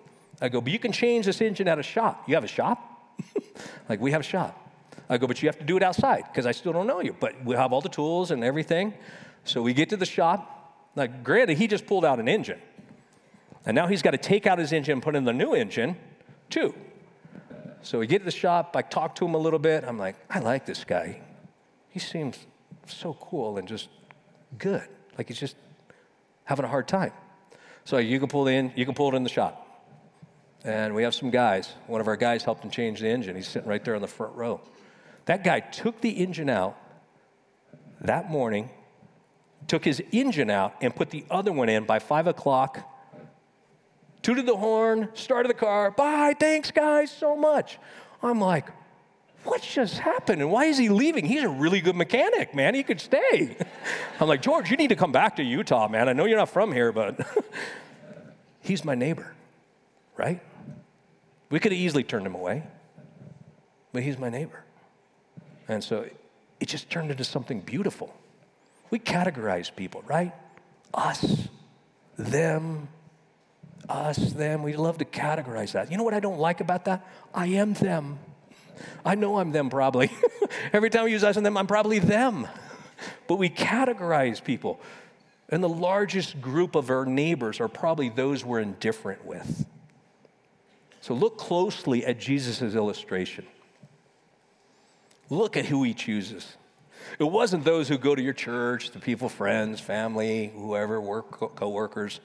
I 0.42 0.50
go, 0.50 0.62
but 0.62 0.72
you 0.72 0.80
can 0.80 0.92
change 0.92 1.26
this 1.26 1.42
engine 1.42 1.68
at 1.68 1.80
a 1.80 1.84
shop. 1.84 2.24
You 2.28 2.36
have 2.36 2.44
a 2.44 2.48
shop? 2.48 3.13
like, 3.90 4.00
we 4.00 4.12
have 4.12 4.22
a 4.22 4.24
shop. 4.24 4.63
I 5.10 5.18
go, 5.18 5.28
but 5.28 5.42
you 5.42 5.48
have 5.48 5.58
to 5.60 5.66
do 5.66 5.78
it 5.78 5.84
outside 5.84 6.24
because 6.32 6.46
I 6.46 6.52
still 6.52 6.74
don't 6.74 6.88
know 6.88 7.02
you. 7.02 7.16
But 7.20 7.44
we 7.44 7.56
have 7.56 7.74
all 7.74 7.82
the 7.82 7.90
tools 7.90 8.32
and 8.32 8.44
everything. 8.44 8.94
So 9.44 9.62
we 9.62 9.74
get 9.74 9.90
to 9.90 9.98
the 9.98 10.06
shop. 10.06 10.90
Like, 10.96 11.24
granted, 11.24 11.58
he 11.58 11.68
just 11.68 11.86
pulled 11.86 12.06
out 12.06 12.20
an 12.20 12.28
engine. 12.28 12.60
And 13.66 13.76
now 13.76 13.88
he's 13.88 14.02
got 14.02 14.12
to 14.12 14.18
take 14.18 14.48
out 14.48 14.60
his 14.60 14.72
engine 14.72 14.94
and 14.94 15.04
put 15.04 15.16
in 15.16 15.24
the 15.24 15.34
new 15.34 15.54
engine, 15.54 15.98
too. 16.50 16.74
So 17.82 18.00
we 18.00 18.08
get 18.08 18.20
to 18.20 18.26
the 18.26 18.32
shop. 18.32 18.76
I 18.76 18.82
talk 18.82 19.16
to 19.16 19.26
him 19.26 19.34
a 19.34 19.38
little 19.38 19.60
bit. 19.60 19.84
I'm 19.84 19.98
like, 19.98 20.16
I 20.30 20.40
like 20.40 20.66
this 20.66 20.84
guy. 20.84 21.22
He 21.98 22.02
seems 22.02 22.38
so 22.86 23.16
cool 23.16 23.58
and 23.58 23.68
just 23.68 23.90
good. 24.60 24.88
Like 25.18 25.30
he's 25.30 25.40
just 25.40 25.56
having 26.44 26.64
a 26.64 26.68
hard 26.68 26.88
time. 26.88 27.12
So 27.86 27.98
you 27.98 28.20
can 28.20 28.30
pull 28.30 28.48
in, 28.48 28.72
you 28.76 28.86
can 28.86 28.94
pull 28.94 29.12
it 29.12 29.16
in 29.16 29.24
the 29.24 29.32
shop. 29.32 29.84
And 30.64 30.94
we 30.94 31.02
have 31.02 31.16
some 31.16 31.32
guys. 31.32 31.74
One 31.88 32.00
of 32.00 32.08
our 32.08 32.16
guys 32.16 32.44
helped 32.44 32.64
him 32.64 32.70
change 32.70 33.00
the 33.00 33.08
engine. 33.08 33.36
He's 33.36 33.48
sitting 33.48 33.68
right 33.68 33.84
there 33.84 33.96
in 33.96 34.04
the 34.04 34.08
front 34.08 34.36
row. 34.36 34.62
That 35.26 35.44
guy 35.44 35.60
took 35.60 36.00
the 36.02 36.12
engine 36.12 36.52
out 36.52 36.78
that 38.02 38.30
morning, 38.30 38.70
took 39.68 39.84
his 39.84 40.00
engine 40.12 40.52
out, 40.52 40.76
and 40.82 40.96
put 40.96 41.10
the 41.10 41.26
other 41.32 41.52
one 41.52 41.68
in 41.68 41.86
by 41.86 41.98
five 41.98 42.28
o'clock. 42.28 42.88
Tooted 44.22 44.46
the 44.46 44.58
horn, 44.58 45.10
started 45.16 45.50
the 45.50 45.56
car. 45.56 45.90
Bye, 45.90 46.36
thanks, 46.40 46.70
guys, 46.70 47.10
so 47.10 47.36
much. 47.36 47.80
I'm 48.22 48.40
like, 48.40 48.68
what 49.43 49.62
just 49.62 49.97
happened? 50.00 50.41
And 50.41 50.52
why 50.52 50.65
is 50.65 50.78
he 50.78 50.89
leaving? 50.89 51.26
He's 51.26 51.43
a 51.43 51.50
really 51.50 51.82
good 51.82 51.95
mechanic, 51.95 52.54
man. 52.54 52.76
He 52.76 52.84
could 52.84 53.00
stay. 53.00 53.58
I'm 54.19 54.28
like, 54.28 54.41
George, 54.41 54.69
you 54.69 54.78
need 54.78 54.89
to 54.89 54.95
come 54.95 55.12
back 55.12 55.38
to 55.38 55.43
Utah, 55.43 55.88
man. 55.88 56.10
I 56.10 56.13
know 56.13 56.26
you're 56.26 56.38
not 56.38 56.50
from 56.50 56.71
here, 56.71 56.91
but 56.91 57.19
he's 58.62 58.84
my 58.84 58.95
neighbor, 58.95 59.34
right? 60.17 60.41
We 61.50 61.60
could 61.60 61.71
have 61.71 61.80
easily 61.80 62.04
turned 62.04 62.26
him 62.26 62.36
away, 62.36 62.63
but 63.93 64.04
he's 64.04 64.17
my 64.17 64.30
neighbor. 64.30 64.63
And 65.67 65.84
so 65.84 66.06
it 66.60 66.67
just 66.67 66.89
turned 66.89 67.12
into 67.12 67.23
something 67.23 67.62
beautiful. 67.62 68.13
We 68.89 69.00
categorize 69.00 69.73
people, 69.73 70.04
right? 70.08 70.34
Us, 70.93 71.47
them, 72.17 72.88
us, 73.89 74.17
them. 74.17 74.63
We 74.63 74.76
love 74.76 74.97
to 75.00 75.06
categorize 75.06 75.73
that. 75.73 75.91
You 75.91 75.97
know 75.97 76.04
what 76.04 76.13
I 76.13 76.19
don't 76.19 76.39
like 76.39 76.62
about 76.62 76.86
that? 76.86 77.06
I 77.34 77.47
am 77.47 77.73
them. 77.73 78.19
I 79.06 79.16
know 79.16 79.40
I'm 79.40 79.52
them 79.52 79.70
probably. 79.70 80.12
Every 80.74 80.90
time 80.90 81.06
we 81.06 81.12
use 81.12 81.24
us 81.24 81.38
and 81.38 81.46
them, 81.46 81.58
I'm 81.58 81.68
probably 81.68 82.00
them. 82.00 82.48
But 83.28 83.36
we 83.36 83.50
categorize 83.50 84.44
people. 84.44 84.80
And 85.50 85.63
the 85.63 85.70
largest 85.70 86.42
group 86.42 86.76
of 86.76 86.90
our 86.90 87.06
neighbors 87.06 87.60
are 87.60 87.68
probably 87.68 88.10
those 88.10 88.44
we're 88.44 88.60
indifferent 88.60 89.26
with. 89.26 89.66
So 91.02 91.13
look 91.13 91.38
closely 91.38 92.06
at 92.06 92.20
Jesus' 92.20 92.76
illustration. 92.76 93.46
Look 95.30 95.56
at 95.56 95.66
who 95.66 95.84
he 95.84 95.94
chooses. 95.94 96.58
It 97.20 97.24
wasn't 97.24 97.63
those 97.63 97.88
who 97.88 97.98
go 97.98 98.16
to 98.16 98.22
your 98.22 98.34
church, 98.34 98.92
the 98.92 99.00
people, 99.00 99.30
friends, 99.30 99.80
family, 99.80 100.52
whoever, 100.56 101.00
work, 101.00 101.56
co-workers. 101.56 102.20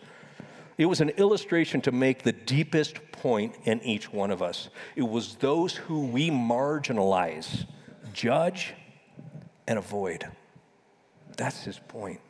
It 0.78 0.86
was 0.86 1.00
an 1.00 1.10
illustration 1.10 1.80
to 1.82 1.92
make 1.92 2.22
the 2.22 2.32
deepest 2.32 3.12
point 3.12 3.56
in 3.64 3.82
each 3.82 4.12
one 4.12 4.30
of 4.30 4.42
us. 4.42 4.70
It 4.96 5.02
was 5.02 5.36
those 5.36 5.76
who 5.76 6.06
we 6.06 6.30
marginalize, 6.30 7.66
judge, 8.12 8.74
and 9.66 9.78
avoid. 9.78 10.26
That's 11.36 11.62
his 11.64 11.78
point. 11.78 12.20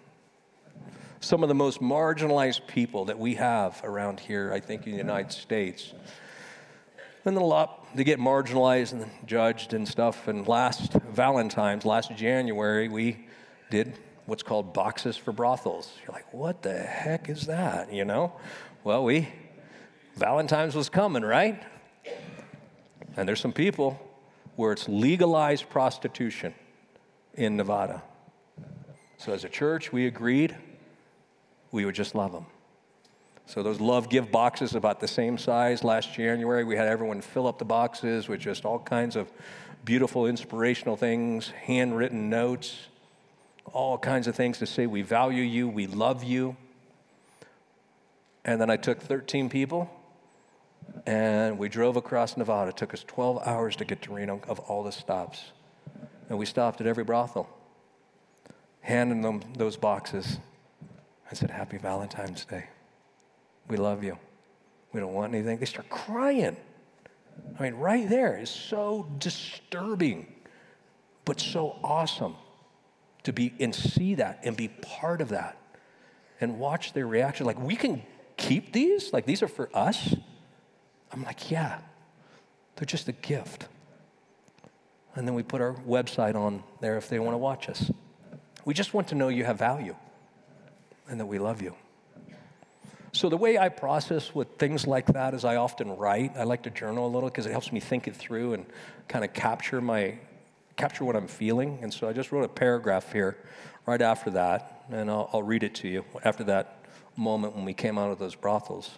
Some 1.21 1.43
of 1.45 1.49
the 1.49 1.55
most 1.55 1.81
marginalized 1.81 2.67
people 2.67 3.05
that 3.05 3.19
we 3.19 3.37
have 3.37 3.81
around 3.85 4.19
here, 4.19 4.53
I 4.53 4.59
think, 4.59 4.87
in 4.87 4.93
the 4.93 4.99
United 4.99 5.31
States. 5.31 5.93
And 7.25 7.37
a 7.37 7.41
lot, 7.41 7.87
they 7.95 8.03
get 8.03 8.19
marginalized 8.19 8.93
and 8.93 9.09
judged 9.25 9.73
and 9.73 9.87
stuff. 9.87 10.27
And 10.27 10.49
last 10.49 10.95
Valentine's, 10.95 11.85
last 11.85 12.13
January, 12.17 12.89
we 12.89 13.27
did 13.71 13.97
what's 14.27 14.43
called 14.43 14.73
boxes 14.73 15.17
for 15.17 15.33
brothels. 15.33 15.93
You're 16.03 16.15
like, 16.15 16.33
what 16.33 16.63
the 16.63 16.79
heck 16.79 17.29
is 17.29 17.47
that? 17.47 17.93
You 17.93 18.05
know? 18.05 18.33
Well, 18.85 19.05
we, 19.05 19.29
Valentine's 20.17 20.75
was 20.75 20.89
coming, 20.89 21.23
right? 21.23 21.63
And 23.17 23.29
there's 23.29 23.41
some 23.41 23.53
people 23.53 24.01
where 24.57 24.73
it's 24.73 24.89
legalized 24.89 25.69
prostitution 25.71 26.55
in 27.35 27.57
Nevada. 27.57 28.03
So 29.17 29.33
as 29.33 29.45
a 29.45 29.49
church, 29.49 29.93
we 29.93 30.07
agreed 30.07 30.57
we 31.71 31.85
would 31.85 31.95
just 31.95 32.15
love 32.15 32.33
them. 32.33 32.47
So 33.47 33.63
those 33.63 33.81
love 33.81 34.09
give 34.09 34.31
boxes 34.31 34.75
about 34.75 35.01
the 35.01 35.09
same 35.09 35.37
size 35.37 35.83
last 35.83 36.13
January. 36.13 36.65
We 36.65 36.77
had 36.77 36.87
everyone 36.87 37.21
fill 37.21 37.47
up 37.47 37.59
the 37.59 37.65
boxes 37.65 38.29
with 38.29 38.41
just 38.41 38.65
all 38.65 38.79
kinds 38.79 39.17
of 39.17 39.31
beautiful 39.85 40.27
inspirational 40.27 40.97
things, 40.97 41.51
handwritten 41.51 42.31
notes, 42.31 42.89
all 43.73 43.99
kinds 43.99 44.27
of 44.27 44.35
things 44.35 44.59
to 44.59 44.67
say 44.67 44.87
we 44.87 45.03
value 45.03 45.43
you, 45.43 45.69
we 45.69 45.87
love 45.87 46.23
you. 46.23 46.57
And 48.45 48.61
then 48.61 48.71
I 48.71 48.77
took 48.77 49.01
13 49.01 49.49
people 49.49 49.91
and 51.07 51.59
we 51.59 51.69
drove 51.69 51.97
across 51.97 52.37
Nevada. 52.37 52.71
It 52.71 52.77
took 52.77 52.93
us 52.93 53.05
12 53.05 53.47
hours 53.47 53.77
to 53.77 53.85
get 53.85 54.03
to 54.03 54.13
Reno 54.13 54.41
of 54.49 54.59
all 54.61 54.83
the 54.83 54.93
stops. 54.93 55.53
And 56.29 56.39
we 56.39 56.47
stopped 56.47 56.81
at 56.81 56.87
every 56.87 57.05
brothel, 57.05 57.49
handing 58.81 59.23
them 59.23 59.43
those 59.57 59.77
boxes. 59.77 60.39
I 61.31 61.35
said, 61.35 61.51
Happy 61.51 61.79
Valentine's 61.79 62.45
Day. 62.45 62.67
We 63.69 63.77
love 63.77 64.03
you. 64.03 64.19
We 64.93 65.01
don't 65.01 65.15
want 65.15 65.35
anything. 65.35 65.59
They 65.59 65.67
start 65.67 65.89
crying. 65.89 66.57
I 67.59 67.63
mean, 67.63 67.75
right 67.75 68.09
there 68.09 68.37
is 68.39 68.51
so 68.51 69.07
disturbing, 69.19 70.27
but 71.25 71.41
so 71.41 71.79
awesome 71.83 72.37
to 73.25 73.33
be 73.33 73.55
and 73.61 73.75
see 73.75 74.15
that 74.17 74.41
and 74.43 74.57
be 74.57 74.69
part 74.69 75.21
of 75.21 75.31
that 75.31 75.57
and 76.41 76.59
watch 76.59 76.93
their 76.93 77.07
reaction. 77.07 77.47
Like, 77.47 77.61
we 77.61 77.77
can 77.77 78.03
keep 78.37 78.73
these? 78.73 79.13
Like, 79.13 79.27
these 79.27 79.43
are 79.43 79.49
for 79.49 79.71
us? 79.75 80.15
I'm 81.13 81.23
like, 81.23 81.51
yeah, 81.51 81.79
they're 82.77 82.87
just 82.87 83.09
a 83.09 83.13
gift. 83.13 83.69
And 85.15 85.27
then 85.27 85.35
we 85.35 85.43
put 85.43 85.61
our 85.61 85.75
website 85.75 86.35
on 86.35 86.65
there 86.81 86.97
if 86.97 87.09
they 87.09 87.19
want 87.19 87.35
to 87.35 87.39
watch 87.39 87.69
us. 87.69 87.91
We 88.65 88.75
just 88.75 88.95
want 88.95 89.09
to 89.09 89.15
know 89.15 89.29
you 89.29 89.45
have 89.45 89.59
value 89.59 89.95
and 91.09 91.21
that 91.21 91.27
we 91.27 91.39
love 91.39 91.63
you. 91.63 91.75
So, 93.15 93.29
the 93.29 93.37
way 93.37 93.59
I 93.59 93.69
process 93.69 94.35
with 94.35 94.49
things 94.59 94.87
like 94.87 95.07
that 95.09 95.35
is 95.35 95.45
I 95.45 95.57
often 95.57 95.97
write. 95.99 96.33
I 96.35 96.45
like 96.45 96.63
to 96.63 96.71
journal 96.71 97.07
a 97.07 97.11
little 97.11 97.29
because 97.29 97.45
it 97.45 97.51
helps 97.51 97.71
me 97.71 97.79
think 97.79 98.09
it 98.09 98.17
through 98.17 98.55
and 98.55 98.65
kind 99.07 99.23
of 99.23 99.35
capture 99.35 99.83
my 99.83 100.19
capture 100.77 101.05
what 101.05 101.17
I'm 101.17 101.29
feeling. 101.29 101.79
And 101.83 101.93
so 101.93 102.09
I 102.09 102.13
just 102.13 102.33
wrote 102.33 102.45
a 102.45 102.49
paragraph 102.49 103.13
here 103.13 103.37
right 103.87 104.01
after 104.01 104.31
that, 104.31 104.85
and 104.91 105.11
I'll, 105.11 105.29
I'll 105.33 105.43
read 105.43 105.63
it 105.63 105.75
to 105.77 105.89
you 105.89 106.05
after 106.25 106.45
that 106.45 106.85
moment 107.17 107.55
when 107.55 107.65
we 107.65 107.75
came 107.75 107.99
out 107.99 108.11
of 108.11 108.19
those 108.19 108.35
brothels. 108.35 108.91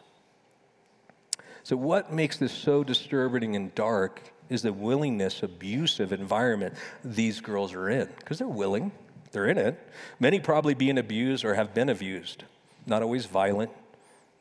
So, 1.62 1.76
what 1.76 2.12
makes 2.12 2.36
this 2.36 2.52
so 2.52 2.84
disturbing 2.84 3.56
and 3.56 3.74
dark 3.74 4.20
is 4.50 4.62
the 4.62 4.72
willingness, 4.72 5.42
abusive 5.42 6.12
environment 6.12 6.74
these 7.02 7.40
girls 7.40 7.72
are 7.72 7.88
in, 7.88 8.08
because 8.18 8.38
they're 8.38 8.46
willing, 8.46 8.92
they're 9.32 9.46
in 9.46 9.56
it. 9.56 9.80
Many 10.20 10.40
probably 10.40 10.74
being 10.74 10.98
abused 10.98 11.44
or 11.44 11.54
have 11.54 11.72
been 11.72 11.88
abused, 11.88 12.44
not 12.86 13.02
always 13.02 13.24
violent, 13.24 13.70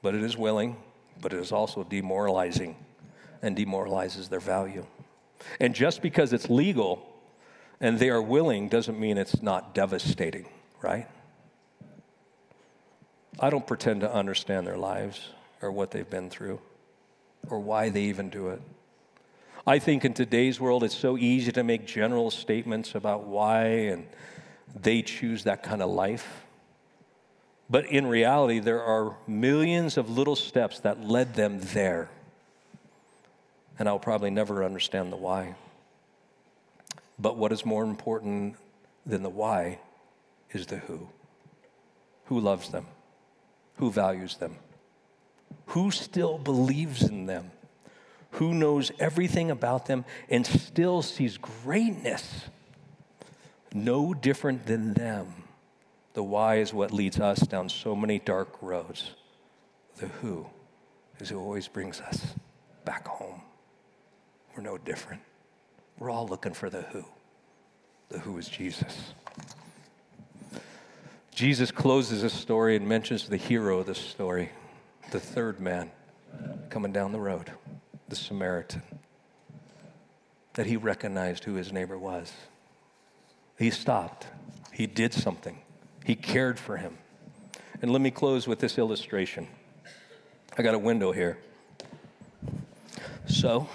but 0.02 0.14
it 0.14 0.22
is 0.22 0.38
willing, 0.38 0.76
but 1.22 1.32
it 1.32 1.40
is 1.40 1.54
also 1.54 1.84
demoralizing 1.84 2.76
and 3.42 3.56
demoralizes 3.56 4.28
their 4.28 4.42
value. 4.42 4.86
And 5.62 5.74
just 5.74 6.02
because 6.02 6.34
it's 6.34 6.50
legal 6.50 7.13
and 7.84 8.00
they 8.00 8.10
are 8.10 8.22
willing 8.22 8.70
doesn't 8.70 8.98
mean 8.98 9.18
it's 9.18 9.44
not 9.44 9.76
devastating, 9.76 10.48
right? 10.82 11.06
I 13.38 13.50
don't 13.50 13.68
pretend 13.68 14.00
to 14.02 14.12
understand 14.12 14.66
their 14.66 14.78
lives 14.78 15.28
or 15.62 15.70
what 15.70 15.92
they've 15.92 16.10
been 16.10 16.30
through 16.30 16.62
or 17.50 17.60
why 17.60 17.90
they 17.90 18.04
even 18.04 18.30
do 18.30 18.48
it. 18.48 18.62
I 19.68 19.80
think 19.80 20.06
in 20.06 20.14
today's 20.14 20.62
world, 20.62 20.86
it's 20.86 20.96
so 20.96 21.18
easy 21.18 21.52
to 21.52 21.64
make 21.64 21.86
general 21.86 22.32
statements 22.32 22.96
about 22.96 23.26
why 23.26 23.66
and 23.66 24.08
they 24.74 25.02
choose 25.02 25.44
that 25.44 25.62
kind 25.62 25.82
of 25.82 25.90
life. 25.90 26.46
But 27.70 27.88
in 27.88 28.08
reality, 28.08 28.60
there 28.60 28.82
are 28.82 29.18
millions 29.28 29.98
of 29.98 30.10
little 30.10 30.38
steps 30.38 30.80
that 30.80 31.04
led 31.04 31.34
them 31.34 31.60
there. 31.60 32.10
And 33.78 33.90
I'll 33.90 34.00
probably 34.00 34.30
never 34.30 34.64
understand 34.64 35.12
the 35.12 35.18
why. 35.18 35.56
But 37.20 37.38
what 37.38 37.52
is 37.52 37.66
more 37.66 37.84
important 37.84 38.56
than 39.06 39.24
the 39.24 39.30
why 39.30 39.80
is 40.52 40.68
the 40.68 40.78
who. 40.78 41.10
Who 42.26 42.40
loves 42.40 42.70
them? 42.70 42.88
Who 43.78 43.92
values 43.92 44.38
them? 44.38 44.58
Who 45.68 45.92
still 45.92 46.38
believes 46.38 47.04
in 47.04 47.26
them? 47.26 47.52
Who 48.32 48.54
knows 48.54 48.92
everything 49.00 49.52
about 49.52 49.86
them 49.86 50.06
and 50.30 50.46
still 50.46 51.02
sees 51.02 51.38
greatness? 51.38 52.46
No 53.74 54.14
different 54.14 54.66
than 54.66 54.94
them. 54.94 55.44
The 56.14 56.24
why 56.24 56.58
is 56.58 56.74
what 56.74 56.92
leads 56.92 57.20
us 57.20 57.40
down 57.40 57.70
so 57.70 57.96
many 57.96 58.20
dark 58.20 58.62
roads. 58.62 59.12
The 59.98 60.08
who 60.08 60.48
is 61.20 61.30
who 61.30 61.40
always 61.40 61.68
brings 61.68 62.02
us 62.02 62.36
back 62.86 63.08
home. 63.08 63.42
We're 64.56 64.64
no 64.64 64.78
different. 64.78 65.22
We're 66.00 66.10
all 66.10 66.28
looking 66.28 66.54
for 66.54 66.70
the 66.70 66.82
who. 66.82 67.06
The 68.10 68.20
who 68.20 68.38
is 68.38 68.48
Jesus. 68.48 69.14
Jesus 71.34 71.72
closes 71.72 72.22
this 72.22 72.34
story 72.34 72.76
and 72.76 72.88
mentions 72.88 73.28
the 73.28 73.38
hero 73.38 73.80
of 73.80 73.88
this 73.88 73.98
story, 73.98 74.52
the 75.12 75.20
third 75.20 75.60
man 75.60 75.90
coming 76.70 76.92
down 76.92 77.12
the 77.12 77.20
road, 77.20 77.52
the 78.08 78.16
Samaritan, 78.16 78.84
that 80.54 80.68
he 80.68 80.78
recognized 80.78 81.44
who 81.44 81.56
his 81.56 81.72
neighbor 81.72 81.98
was. 81.98 82.32
He 83.58 83.70
stopped, 83.72 84.28
he 84.72 84.88
did 84.88 85.14
something. 85.14 85.60
He 86.04 86.16
cared 86.16 86.60
for 86.60 86.78
him. 86.78 86.98
And 87.82 87.92
let 87.92 88.02
me 88.02 88.12
close 88.12 88.48
with 88.48 88.60
this 88.60 88.78
illustration. 88.78 89.48
I 90.58 90.62
got 90.62 90.74
a 90.74 90.80
window 90.80 91.12
here. 91.12 91.38
So, 93.28 93.68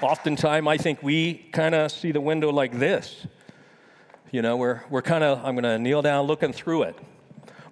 oftentimes 0.00 0.66
I 0.66 0.76
think 0.76 1.02
we 1.02 1.34
kind 1.52 1.74
of 1.74 1.90
see 1.90 2.12
the 2.12 2.20
window 2.20 2.50
like 2.50 2.78
this. 2.78 3.26
You 4.30 4.42
know, 4.42 4.56
we're, 4.56 4.82
we're 4.90 5.02
kind 5.02 5.22
of, 5.22 5.38
I'm 5.44 5.54
going 5.54 5.64
to 5.64 5.78
kneel 5.78 6.02
down 6.02 6.26
looking 6.26 6.52
through 6.52 6.84
it. 6.84 6.98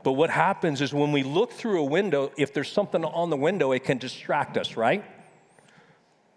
But 0.03 0.13
what 0.13 0.31
happens 0.31 0.81
is 0.81 0.93
when 0.93 1.13
we 1.13 1.23
look 1.23 1.53
through 1.53 1.81
a 1.81 1.85
window, 1.85 2.33
if 2.37 2.53
there's 2.53 2.71
something 2.71 3.05
on 3.05 3.31
the 3.31 3.37
window, 3.37 3.73
it 3.73 3.85
can 3.85 3.99
distract 3.99 4.57
us, 4.57 4.77
right? 4.77 5.05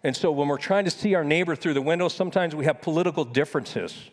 And 0.04 0.16
so 0.16 0.30
when 0.30 0.48
we're 0.48 0.58
trying 0.58 0.84
to 0.84 0.90
see 0.90 1.14
our 1.14 1.24
neighbor 1.24 1.56
through 1.56 1.74
the 1.74 1.82
window, 1.82 2.08
sometimes 2.08 2.54
we 2.54 2.64
have 2.64 2.80
political 2.80 3.24
differences 3.24 4.10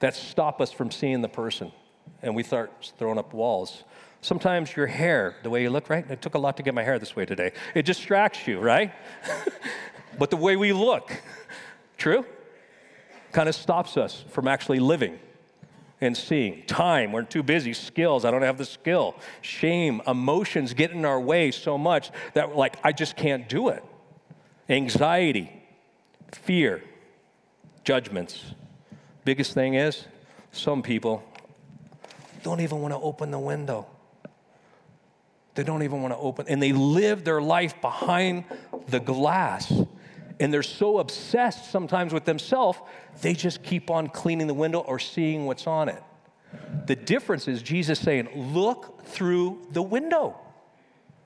that 0.00 0.14
stop 0.14 0.60
us 0.60 0.72
from 0.72 0.90
seeing 0.90 1.20
the 1.20 1.28
person 1.28 1.70
and 2.22 2.34
we 2.34 2.42
start 2.42 2.92
throwing 2.98 3.18
up 3.18 3.32
walls. 3.32 3.84
Sometimes 4.22 4.74
your 4.76 4.86
hair, 4.86 5.36
the 5.42 5.50
way 5.50 5.62
you 5.62 5.70
look, 5.70 5.88
right? 5.88 6.08
It 6.10 6.20
took 6.20 6.34
a 6.34 6.38
lot 6.38 6.56
to 6.58 6.62
get 6.62 6.74
my 6.74 6.82
hair 6.82 6.98
this 6.98 7.16
way 7.16 7.24
today. 7.24 7.52
It 7.74 7.86
distracts 7.86 8.46
you, 8.46 8.58
right? 8.58 8.92
but 10.18 10.30
the 10.30 10.36
way 10.36 10.56
we 10.56 10.72
look, 10.72 11.10
true? 11.96 12.24
Kind 13.32 13.48
of 13.48 13.54
stops 13.54 13.96
us 13.96 14.24
from 14.30 14.48
actually 14.48 14.80
living 14.80 15.18
and 16.00 16.16
seeing. 16.16 16.62
Time, 16.66 17.12
we're 17.12 17.22
too 17.22 17.42
busy. 17.42 17.72
Skills, 17.72 18.24
I 18.24 18.30
don't 18.30 18.42
have 18.42 18.58
the 18.58 18.64
skill. 18.64 19.14
Shame, 19.42 20.00
emotions 20.06 20.74
get 20.74 20.90
in 20.90 21.04
our 21.04 21.20
way 21.20 21.50
so 21.50 21.76
much 21.78 22.10
that, 22.34 22.56
like, 22.56 22.76
I 22.82 22.92
just 22.92 23.16
can't 23.16 23.48
do 23.48 23.68
it. 23.68 23.84
Anxiety, 24.68 25.52
fear, 26.32 26.82
judgments. 27.84 28.44
Biggest 29.24 29.52
thing 29.52 29.74
is, 29.74 30.06
some 30.52 30.82
people 30.82 31.22
don't 32.42 32.60
even 32.60 32.80
want 32.80 32.94
to 32.94 32.98
open 32.98 33.30
the 33.30 33.38
window. 33.38 33.86
They 35.54 35.64
don't 35.64 35.82
even 35.82 36.00
want 36.00 36.14
to 36.14 36.18
open, 36.18 36.46
and 36.48 36.62
they 36.62 36.72
live 36.72 37.24
their 37.24 37.42
life 37.42 37.80
behind 37.80 38.44
the 38.88 39.00
glass. 39.00 39.72
And 40.40 40.52
they're 40.52 40.62
so 40.62 40.98
obsessed 40.98 41.70
sometimes 41.70 42.14
with 42.14 42.24
themselves, 42.24 42.78
they 43.20 43.34
just 43.34 43.62
keep 43.62 43.90
on 43.90 44.08
cleaning 44.08 44.46
the 44.46 44.54
window 44.54 44.80
or 44.80 44.98
seeing 44.98 45.44
what's 45.44 45.66
on 45.66 45.90
it. 45.90 46.02
The 46.86 46.96
difference 46.96 47.46
is 47.46 47.62
Jesus 47.62 48.00
saying, 48.00 48.28
Look 48.54 49.04
through 49.04 49.66
the 49.70 49.82
window. 49.82 50.40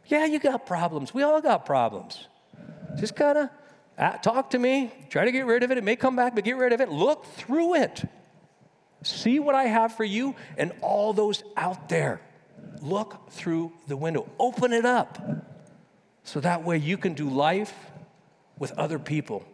Yeah, 0.06 0.26
you 0.26 0.40
got 0.40 0.66
problems. 0.66 1.14
We 1.14 1.22
all 1.22 1.40
got 1.40 1.64
problems. 1.64 2.26
Just 2.98 3.14
kind 3.14 3.38
of 3.38 3.50
ah, 3.96 4.18
talk 4.20 4.50
to 4.50 4.58
me, 4.58 4.92
try 5.08 5.24
to 5.24 5.32
get 5.32 5.46
rid 5.46 5.62
of 5.62 5.70
it. 5.70 5.78
It 5.78 5.84
may 5.84 5.96
come 5.96 6.16
back, 6.16 6.34
but 6.34 6.44
get 6.44 6.56
rid 6.56 6.72
of 6.72 6.80
it. 6.80 6.90
Look 6.90 7.24
through 7.24 7.76
it. 7.76 8.04
See 9.02 9.38
what 9.38 9.54
I 9.54 9.64
have 9.64 9.94
for 9.94 10.04
you 10.04 10.34
and 10.58 10.72
all 10.80 11.12
those 11.12 11.44
out 11.56 11.88
there. 11.88 12.20
Look 12.82 13.30
through 13.30 13.72
the 13.86 13.96
window. 13.96 14.28
Open 14.38 14.72
it 14.72 14.84
up. 14.84 15.18
So 16.24 16.40
that 16.40 16.64
way 16.64 16.78
you 16.78 16.98
can 16.98 17.14
do 17.14 17.28
life 17.28 17.74
with 18.58 18.72
other 18.72 18.98
people 18.98 19.44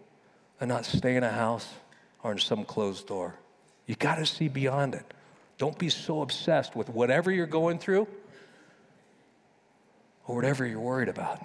and 0.61 0.69
not 0.69 0.85
stay 0.85 1.17
in 1.17 1.23
a 1.23 1.31
house 1.31 1.69
or 2.23 2.33
in 2.33 2.39
some 2.39 2.65
closed 2.65 3.07
door. 3.07 3.35
You 3.87 3.95
got 3.95 4.17
to 4.17 4.27
see 4.27 4.49
beyond 4.49 4.95
it. 4.95 5.05
Don't 5.59 5.79
be 5.79 5.89
so 5.89 6.23
obsessed 6.23 6.77
with 6.77 6.89
whatever 6.89 7.31
you're 7.31 7.47
going 7.47 7.79
through 7.79 8.07
or 10.27 10.37
whatever 10.37 10.67
you're 10.67 10.81
worried 10.81 11.09
about. 11.09 11.45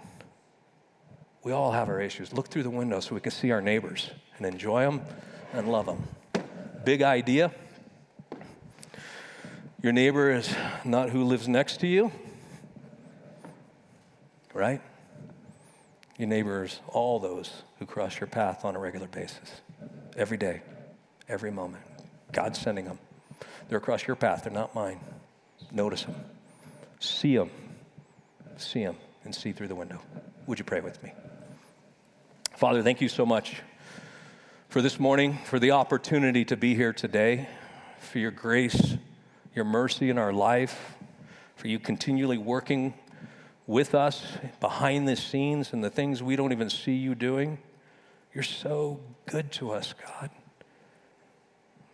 We 1.43 1.51
all 1.51 1.72
have 1.72 1.89
our 1.89 2.01
issues. 2.01 2.34
Look 2.34 2.47
through 2.47 2.64
the 2.64 2.70
window 2.70 2.99
so 2.99 3.16
we 3.16 3.22
can 3.22 3.32
see 3.32 3.51
our 3.51 3.62
neighbors 3.62 4.10
and 4.38 4.45
enjoy 4.45 4.82
them 4.84 5.01
and 5.53 5.72
love 5.72 5.86
them. 5.86 6.03
Big 6.84 7.01
idea. 7.01 7.51
Your 9.82 9.93
neighbor 9.93 10.32
is 10.32 10.53
not 10.84 11.10
who 11.10 11.24
lives 11.24 11.47
next 11.47 11.80
to 11.82 11.88
you, 11.88 12.12
right? 14.53 14.82
Your 16.18 16.28
neighbors, 16.28 16.80
all 16.88 17.20
those 17.20 17.63
who 17.80 17.86
cross 17.86 18.20
your 18.20 18.28
path 18.28 18.63
on 18.63 18.76
a 18.76 18.80
regular 18.80 19.07
basis, 19.07 19.61
every 20.16 20.38
day, 20.38 20.61
every 21.28 21.51
moment. 21.51 21.84
God's 22.32 22.59
sending 22.59 22.86
them. 22.86 22.99
They're 23.68 23.80
across 23.80 24.07
your 24.07 24.16
path, 24.16 24.43
they're 24.43 24.53
not 24.53 24.74
mine. 24.74 24.99
Notice 25.72 26.03
them, 26.03 26.16
see 26.99 27.36
them, 27.36 27.49
see 28.57 28.84
them, 28.84 28.95
and 29.24 29.36
see 29.36 29.51
through 29.51 29.68
the 29.68 29.76
window. 29.76 29.99
Would 30.47 30.59
you 30.59 30.66
pray 30.66 30.80
with 30.80 31.01
me? 31.03 31.11
Father, 32.55 32.82
thank 32.82 33.01
you 33.01 33.09
so 33.09 33.26
much 33.26 33.61
for 34.70 34.82
this 34.82 34.99
morning, 34.99 35.38
for 35.45 35.59
the 35.59 35.72
opportunity 35.72 36.45
to 36.45 36.55
be 36.55 36.76
here 36.76 36.93
today, 36.93 37.49
for 37.99 38.20
your 38.20 38.32
grace, 38.32 38.95
your 39.53 39.66
mercy 39.66 40.09
in 40.09 40.18
our 40.18 40.32
life, 40.32 40.95
for 41.55 41.68
you 41.68 41.80
continually 41.80 42.38
working 42.38 42.93
with 43.68 43.95
us 43.95 44.24
behind 44.59 45.07
the 45.07 45.16
scenes 45.16 45.74
and 45.74 45.84
the 45.84 45.89
things 45.89 46.22
we 46.22 46.36
don't 46.36 46.51
even 46.51 46.70
see 46.70 46.93
you 46.93 47.16
doing. 47.16 47.57
You're 48.34 48.43
so 48.43 48.99
good 49.26 49.51
to 49.53 49.72
us, 49.72 49.93
God. 49.93 50.30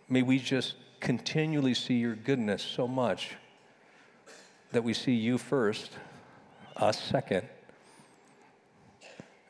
May 0.08 0.22
we 0.22 0.38
just 0.38 0.74
continually 1.00 1.74
see 1.74 1.94
your 1.94 2.14
goodness 2.14 2.62
so 2.62 2.86
much 2.86 3.36
that 4.72 4.84
we 4.84 4.94
see 4.94 5.14
you 5.14 5.38
first, 5.38 5.92
us 6.76 7.00
second, 7.00 7.48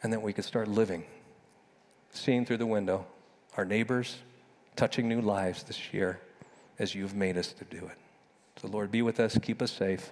and 0.02 0.12
that 0.12 0.22
we 0.22 0.32
could 0.32 0.44
start 0.44 0.68
living, 0.68 1.04
seeing 2.12 2.44
through 2.44 2.56
the 2.58 2.66
window 2.66 3.06
our 3.56 3.64
neighbors, 3.64 4.18
touching 4.76 5.08
new 5.08 5.20
lives 5.20 5.62
this 5.64 5.92
year 5.92 6.20
as 6.78 6.94
you've 6.94 7.14
made 7.14 7.36
us 7.36 7.52
to 7.52 7.64
do 7.64 7.78
it. 7.86 7.98
So, 8.60 8.68
Lord, 8.68 8.90
be 8.90 9.02
with 9.02 9.20
us, 9.20 9.38
keep 9.42 9.62
us 9.62 9.70
safe. 9.70 10.10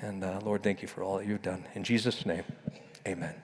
And 0.00 0.22
uh, 0.22 0.40
Lord, 0.44 0.62
thank 0.62 0.82
you 0.82 0.88
for 0.88 1.02
all 1.02 1.18
that 1.18 1.26
you've 1.26 1.42
done. 1.42 1.64
In 1.74 1.82
Jesus' 1.82 2.24
name, 2.24 2.44
amen. 3.06 3.34